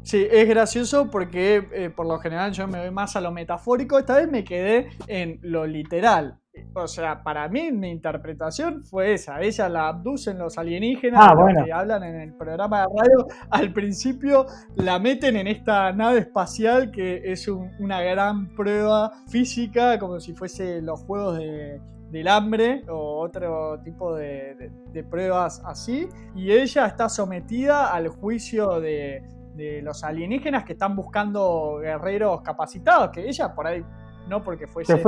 [0.03, 3.97] Sí, es gracioso porque eh, por lo general yo me voy más a lo metafórico.
[3.97, 6.37] Esta vez me quedé en lo literal.
[6.73, 9.41] O sea, para mí mi interpretación fue esa.
[9.41, 11.63] Ella la abducen los alienígenas ah, bueno.
[11.65, 13.27] que hablan en el programa de radio.
[13.49, 14.45] Al principio
[14.75, 20.81] la meten en esta nave espacial que es una gran prueba física, como si fuese
[20.81, 24.71] los juegos del hambre o otro tipo de,
[25.09, 26.07] pruebas así.
[26.35, 29.23] Y ella está sometida al juicio de,
[29.55, 33.83] de los alienígenas que están buscando guerreros capacitados, que ella por ahí
[34.27, 35.01] no porque fuese una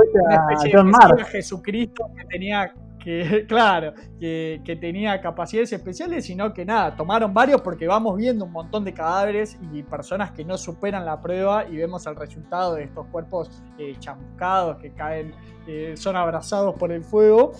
[0.48, 0.76] especie
[1.16, 7.60] de Jesucristo que tenía que, claro, que, tenía capacidades especiales, sino que nada, tomaron varios
[7.62, 11.76] porque vamos viendo un montón de cadáveres y personas que no superan la prueba y
[11.76, 15.34] vemos el resultado de estos cuerpos eh, chamuscados que caen,
[15.66, 17.52] eh, son abrazados por el fuego.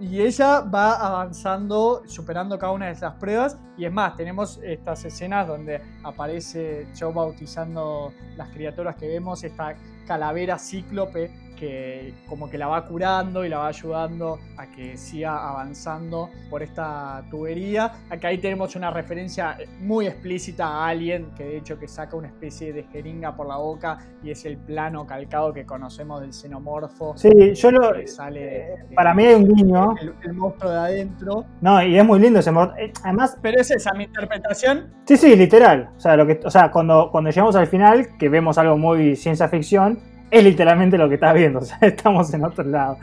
[0.00, 3.58] Y ella va avanzando, superando cada una de esas pruebas.
[3.76, 9.74] Y es más, tenemos estas escenas donde aparece yo bautizando las criaturas que vemos, esta
[10.10, 11.30] calavera cíclope
[11.60, 16.62] que como que la va curando y la va ayudando a que siga avanzando por
[16.62, 17.92] esta tubería.
[18.08, 22.28] Acá ahí tenemos una referencia muy explícita a Alien, que de hecho que saca una
[22.28, 27.14] especie de jeringa por la boca y es el plano calcado que conocemos del xenomorfo.
[27.16, 27.90] Sí, yo lo...
[28.06, 29.94] Sale para mí hay un guiño.
[30.22, 31.44] El, monstruo de adentro.
[31.60, 32.82] No, y es muy lindo ese monstruo.
[32.82, 33.36] Eh, además...
[33.42, 34.94] Pero es esa mi interpretación.
[35.04, 35.90] Sí, sí, literal.
[35.94, 39.14] O sea, lo que, o sea cuando, cuando llegamos al final, que vemos algo muy
[39.14, 39.98] ciencia ficción,
[40.30, 42.98] es literalmente lo que estás viendo, o sea, estamos en otro lado.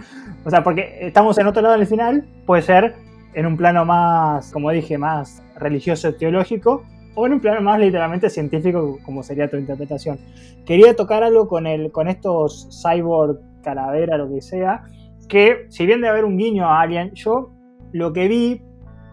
[0.46, 2.96] O sea, porque estamos en otro lado en el final, puede ser
[3.34, 6.84] en un plano más, como dije, más religioso teológico,
[7.16, 10.20] o en un plano más literalmente científico, como sería tu interpretación.
[10.66, 14.84] Quería tocar algo con, el, con estos cyborg, calavera, lo que sea,
[15.28, 17.52] que si bien de haber un guiño a Alien, yo
[17.92, 18.62] lo que vi,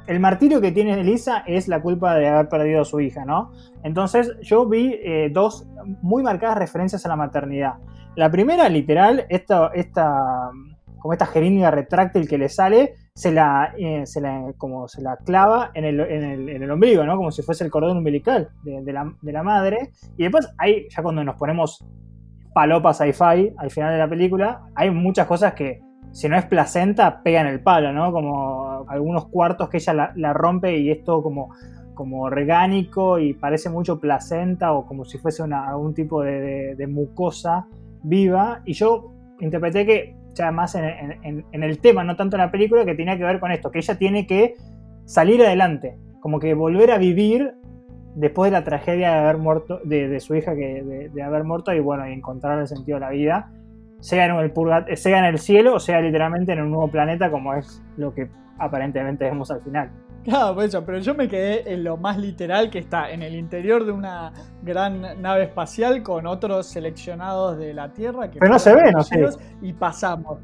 [0.07, 3.53] el martirio que tiene Elisa es la culpa de haber perdido a su hija, ¿no?
[3.83, 5.67] Entonces yo vi eh, dos
[6.03, 7.75] muy marcadas referencias a la maternidad.
[8.17, 10.51] La primera, literal, esta, esta,
[10.99, 15.17] como esta jeringa retráctil que le sale, se la, eh, se la, como se la
[15.17, 17.17] clava en el, en, el, ombligo, ¿no?
[17.17, 19.91] Como si fuese el cordón umbilical de, la, de la, madre.
[20.17, 21.85] Y después, ahí, ya cuando nos ponemos
[22.53, 25.81] palopa sci-fi al final de la película, hay muchas cosas que,
[26.13, 28.13] si no es placenta, pegan el palo, ¿no?
[28.13, 31.51] Como algunos cuartos que ella la, rompe y es todo como
[31.95, 37.67] como orgánico y parece mucho placenta o como si fuese una, algún tipo de, mucosa
[38.05, 38.63] viva.
[38.65, 40.85] Y yo interpreté que, ya más en,
[41.23, 43.71] en, en, el tema, no tanto en la película, que tenía que ver con esto,
[43.71, 44.55] que ella tiene que
[45.05, 47.55] salir adelante, como que volver a vivir
[48.15, 51.73] después de la tragedia de haber muerto, de, su hija, que, de, de, haber muerto
[51.73, 53.53] y bueno, y encontrar el sentido de la vida,
[54.01, 57.31] sea en, el purgat sea en el cielo o sea literalmente en un nuevo planeta,
[57.31, 58.29] como es lo que
[58.59, 59.91] aparentemente vemos al final.
[60.35, 63.35] Claro, por eso, pero yo me quedé en lo más literal que está en el
[63.35, 68.31] interior de una gran nave espacial con otros seleccionados de la Tierra.
[68.31, 69.23] Que pero no se ve, no sé.
[69.61, 70.39] Y pasamos.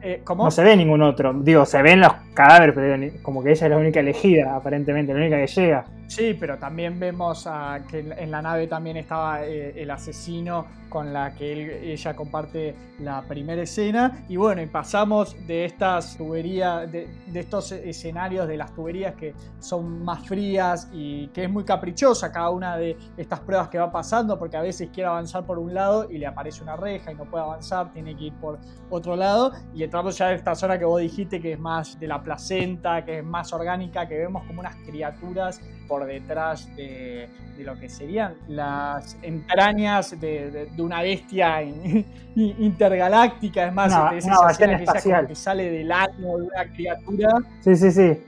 [0.00, 0.44] Eh, ¿cómo?
[0.44, 1.32] No se ve ningún otro.
[1.34, 5.20] Digo, se ven los cadáveres, pero como que ella es la única elegida, aparentemente, la
[5.20, 5.84] única que llega.
[6.08, 11.12] Sí, pero también vemos a, que en la nave también estaba eh, el asesino con
[11.12, 14.24] la que él, ella comparte la primera escena.
[14.26, 19.34] Y bueno, y pasamos de estas tuberías, de, de, estos escenarios de las tuberías que
[19.58, 23.92] son más frías y que es muy caprichosa cada una de estas pruebas que va
[23.92, 27.16] pasando, porque a veces quiere avanzar por un lado y le aparece una reja y
[27.16, 29.52] no puede avanzar, tiene que ir por otro lado.
[29.74, 33.06] Y entramos ya en esta zona que vos dijiste que es más de la placenta,
[33.06, 37.26] que es más orgánica, que vemos como unas criaturas por detrás de,
[37.56, 41.62] de lo que serían las entrañas de, de, de una bestia
[42.36, 45.26] intergaláctica, es más, no, es no, esa espacial.
[45.26, 47.38] que sale del año de una criatura.
[47.60, 48.18] Sí, sí, sí.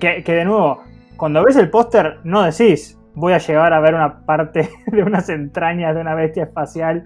[0.00, 0.82] Que, que de nuevo,
[1.16, 5.28] cuando ves el póster, no decís, voy a llegar a ver una parte de unas
[5.28, 7.04] entrañas de una bestia espacial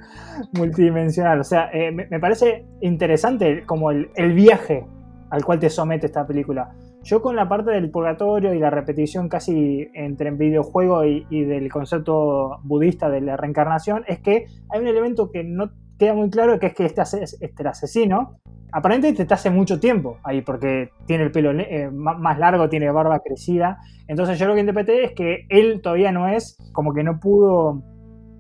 [0.53, 1.41] multidimensional.
[1.41, 4.87] O sea, eh, me, parece interesante como el, el, viaje
[5.31, 6.71] al cual te somete esta película.
[7.03, 12.59] Yo con la parte del purgatorio y la repetición casi entre videojuego y, del concepto
[12.65, 16.67] budista de la reencarnación es que hay un elemento que no queda muy claro, que
[16.67, 18.41] es que este, este asesino
[18.73, 23.21] aparentemente está hace mucho tiempo ahí, porque tiene el pelo eh, más largo, tiene barba
[23.21, 23.79] crecida.
[24.07, 27.83] Entonces yo lo que interpreté es que él todavía no es, como que no pudo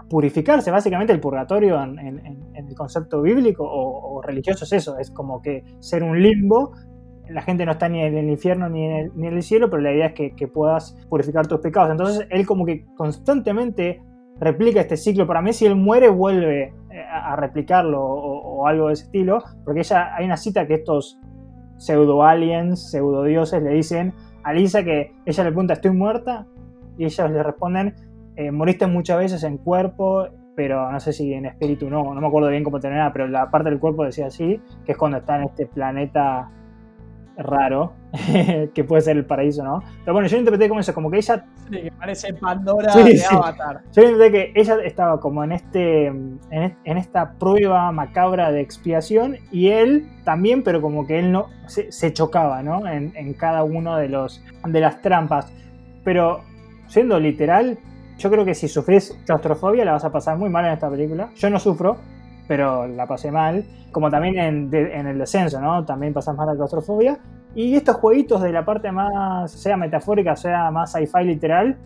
[0.09, 0.71] purificarse.
[0.71, 1.99] Básicamente el purgatorio en,
[2.55, 6.73] el concepto bíblico o, religioso es eso, es como que ser un limbo.
[7.29, 10.07] La gente no está ni en el infierno ni en el, cielo, pero la idea
[10.07, 11.91] es que, que puedas purificar tus pecados.
[11.91, 14.03] Entonces él como que constantemente
[14.41, 15.27] replica este ciclo.
[15.27, 16.73] Para mí si él muere vuelve
[17.11, 18.01] a replicarlo
[18.59, 21.19] o, algo de ese estilo, porque ella hay una cita que estos
[21.77, 26.47] pseudo aliens, pseudo dioses le dicen a Lisa que ella le pregunta estoy muerta
[26.97, 27.95] y ellos le responden
[28.39, 32.29] eh, moriste muchas veces en cuerpo, pero no sé si en espíritu no, no me
[32.29, 35.39] acuerdo bien cómo terminaba, pero la parte del cuerpo decía así, que es cuando está
[35.39, 36.49] en este planeta
[37.39, 37.93] raro,
[38.75, 39.83] que puede ser el paraíso, ¿no?
[40.05, 41.45] Pero bueno, yo lo interpreté como eso, como que ella...
[41.71, 43.27] Sí, que parece Pandora sí, de sí.
[43.35, 43.83] Avatar.
[43.93, 48.61] Yo lo interpreté que ella estaba como en, este, en, en, esta prueba macabra de
[48.61, 52.87] expiación y él también, pero como que él no se, se chocaba, ¿no?
[52.87, 55.53] En, en, cada uno de, los, de las trampas.
[56.05, 56.41] Pero
[56.89, 57.79] siendo literal,
[58.19, 61.31] yo creo que si sufrís claustrofobia la vas a pasar muy mal en esta película.
[61.37, 61.99] Yo no sufro,
[62.49, 63.65] pero la pasé mal.
[63.93, 64.39] Como también
[64.73, 65.85] en, el descenso, ¿no?
[65.85, 67.19] También pasas mal la claustrofobia.
[67.55, 71.77] Y estos jueguitos de la parte más, sea metafórica, sea más sci-fi literal,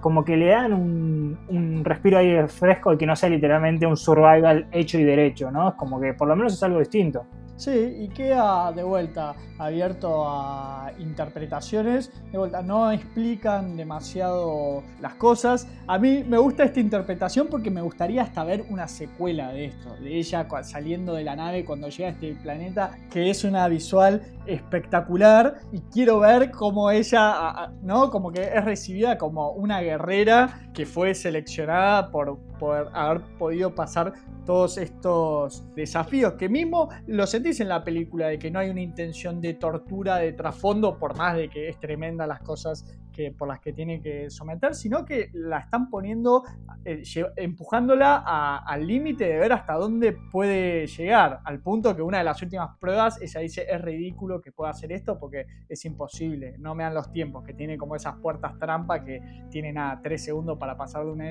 [0.00, 3.96] como que le dan un, un, respiro ahí fresco y que no sea literalmente un
[3.96, 5.70] survival hecho y derecho, ¿no?
[5.70, 7.24] Es como que por lo menos es algo distinto.
[7.60, 12.10] Sí, y queda de vuelta abierto a interpretaciones.
[12.32, 15.68] De vuelta, no explican demasiado las cosas.
[15.86, 19.94] A mí me gusta esta interpretación porque me gustaría hasta ver una secuela de esto,
[19.96, 24.22] de ella saliendo de la nave cuando llega a este planeta, que es una visual
[24.46, 25.60] espectacular.
[25.70, 28.08] Y quiero ver cómo ella, ¿no?
[28.08, 34.14] Como que es recibida como una guerrera que fue seleccionada por, por haber podido pasar
[34.46, 37.26] todos estos desafíos que mismo lo
[37.58, 41.34] en la película de que no hay una intención de tortura de trasfondo por más
[41.34, 45.30] de que es tremenda las cosas que, por las que tiene que someter, sino que
[45.32, 46.44] la están poniendo,
[46.84, 47.02] eh,
[47.36, 52.40] empujándola al límite de ver hasta dónde puede llegar, al punto que una de las
[52.42, 56.84] últimas pruebas, ella dice, es ridículo que pueda hacer esto porque es imposible, no me
[56.84, 59.20] dan los tiempos, que tiene como esas puertas trampa que
[59.50, 61.30] tienen a tres segundos para pasar de una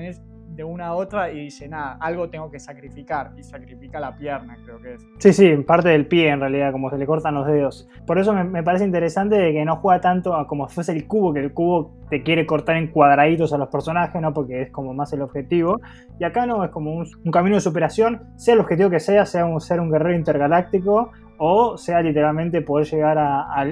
[0.54, 3.32] de una a otra y dice, nada, algo tengo que sacrificar.
[3.36, 5.06] Y sacrifica la pierna, creo que es.
[5.18, 7.88] Sí, sí, parte del pie en realidad, como se le cortan los dedos.
[8.06, 11.32] Por eso me, parece interesante de que no juega tanto a como fuese el cubo,
[11.32, 14.34] que el cubo te quiere cortar en cuadraditos a los personajes, ¿no?
[14.34, 15.80] Porque es como más el objetivo.
[16.18, 19.44] Y acá no, es como un, camino de superación, sea el objetivo que sea, sea
[19.44, 23.64] un, ser un guerrero intergaláctico o sea literalmente poder llegar a,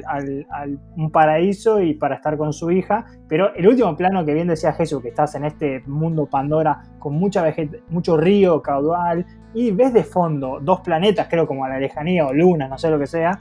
[0.97, 3.05] un paraíso y para estar con su hija.
[3.29, 7.15] Pero el último plano que bien decía Jesús, que estás en este mundo Pandora con
[7.15, 7.45] mucha
[7.91, 12.33] mucho río, caudal, y ves de fondo dos planetas, creo como a la lejanía o
[12.33, 13.39] lunas, no sé lo que sea,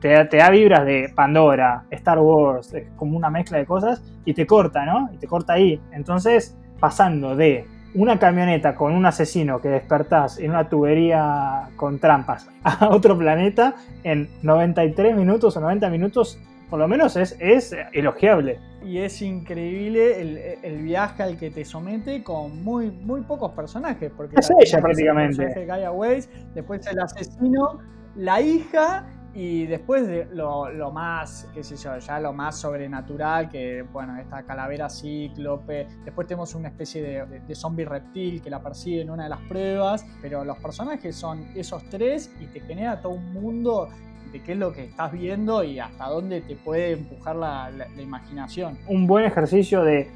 [0.00, 4.46] te, te, da vibras de Pandora, Star Wars, como una mezcla de cosas, y te
[4.46, 5.10] corta, ¿no?
[5.12, 5.78] Y te corta ahí.
[5.92, 12.48] Entonces, pasando de una camioneta con un asesino que despertás en una tubería con trampas
[12.62, 13.74] a otro planeta
[14.04, 16.38] en 93 minutos o 90 minutos,
[16.68, 18.60] por lo menos es, es elogiable.
[18.84, 24.10] Y es increíble el, viaje al que te somete con muy, muy pocos personajes.
[24.16, 25.66] Porque es ella prácticamente.
[25.66, 27.80] Gaia Weiss, después el asesino,
[28.14, 29.04] la hija
[29.34, 34.42] y después de lo, más, qué sé yo, ya lo más sobrenatural, que bueno, esta
[34.42, 39.30] calavera cíclope, después tenemos una especie de, zombie reptil que la persigue en una de
[39.30, 43.88] las pruebas, pero los personajes son esos tres y te genera todo un mundo
[44.32, 48.78] de qué es lo que estás viendo y hasta dónde te puede empujar la imaginación.
[48.88, 50.08] Un buen ejercicio de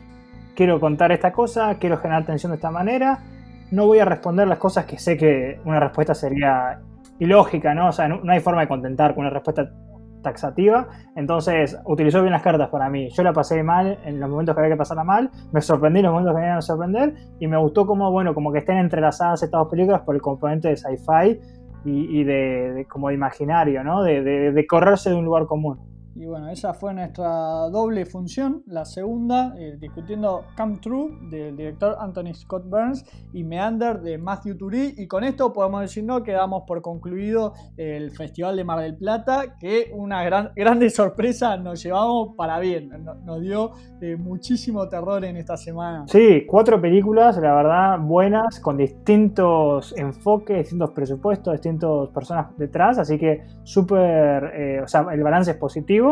[0.55, 3.21] quiero contar esta cosa, quiero generar tensión de esta manera,
[3.71, 6.81] no voy a responder las cosas que sé que una respuesta sería
[7.19, 7.89] ilógica, ¿no?
[7.89, 9.71] O sea, no, hay forma de contentar con una respuesta
[10.23, 10.89] taxativa.
[11.17, 13.11] Entonces, utilizó bien las cartas para mí.
[13.11, 16.07] Yo la pasé mal en los momentos que había que pasarla mal, me sorprendí en
[16.07, 18.79] los momentos que me iban a sorprender y me gustó como, bueno, como que estén
[18.79, 21.41] entrelazadas estas dos películas por el componente de sci-fi
[21.85, 24.03] y, de, como de imaginario, ¿no?
[24.03, 25.93] de correrse de un lugar común.
[26.17, 27.29] Y bueno, esa fue nuestra
[27.71, 28.62] doble función.
[28.67, 34.57] La segunda, eh, discutiendo Come True del director Anthony Scott Burns y Meander de Matthew
[34.57, 34.95] Turi.
[34.97, 36.23] Y con esto podemos decir, ¿no?
[36.23, 41.83] Quedamos por concluido el Festival de Mar del Plata, que una gran, grande sorpresa nos
[41.83, 42.91] llevamos para bien.
[43.25, 46.05] Nos, dio eh, muchísimo terror en esta semana.
[46.07, 52.99] Sí, cuatro películas, la verdad, buenas, con distintos enfoques, distintos presupuestos, distintas personas detrás.
[52.99, 56.04] Así que súper, eh, o sea, el balance es positivo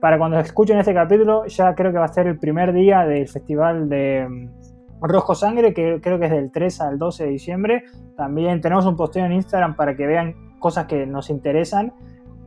[0.00, 3.26] para cuando escuchen este capítulo, ya creo que va a ser el primer día del
[3.28, 4.48] festival de mm,
[5.00, 7.84] Rojo Sangre, que creo que es del 3 al 12 de diciembre.
[8.16, 11.92] También tenemos un posteo en Instagram para que vean cosas que nos interesan,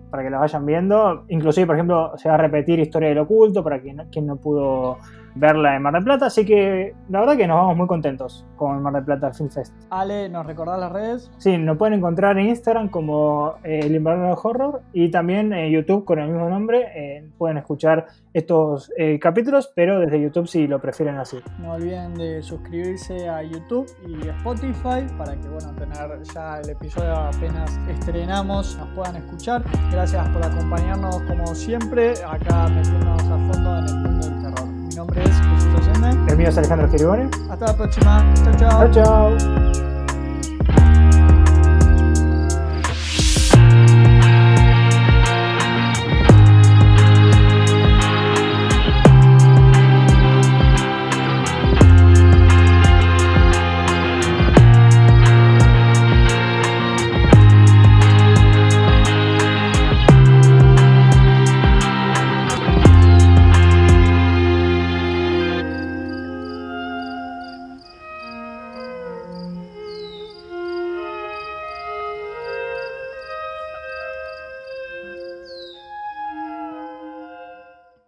[0.09, 1.25] para que las vayan viendo.
[1.29, 4.97] Inclusive, por ejemplo, se va a repetir Historia del Oculto, para quien, quien no pudo
[5.37, 6.27] verla en Mar del Plata.
[6.27, 9.73] Así que la verdad que nos vamos muy contentos con Mar del Plata Film Fest.
[9.89, 11.31] Ale, ¿nos recordás las redes?
[11.37, 16.05] Sí, nos pueden encontrar en Instagram como eh, El Invernadero Horror y también en YouTube
[16.05, 16.87] con el mismo nombre.
[16.95, 21.37] Eh, pueden escuchar estos eh, capítulos, pero desde YouTube si lo prefieren así.
[21.59, 27.15] No olviden de suscribirse a YouTube y Spotify para que, bueno, tener ya el episodio
[27.15, 29.63] apenas estrenamos, nos puedan escuchar.
[29.91, 34.36] Gracias por acompañarnos como siempre, acá metiéndonos a fondo en el mundo del
[34.97, 36.31] nombre es Jesús Allende.
[36.31, 37.29] El mío es Alejandro Geribone.
[37.51, 38.33] Hasta la próxima.
[38.43, 38.91] Chao, chao.
[38.91, 39.96] Chao, chao.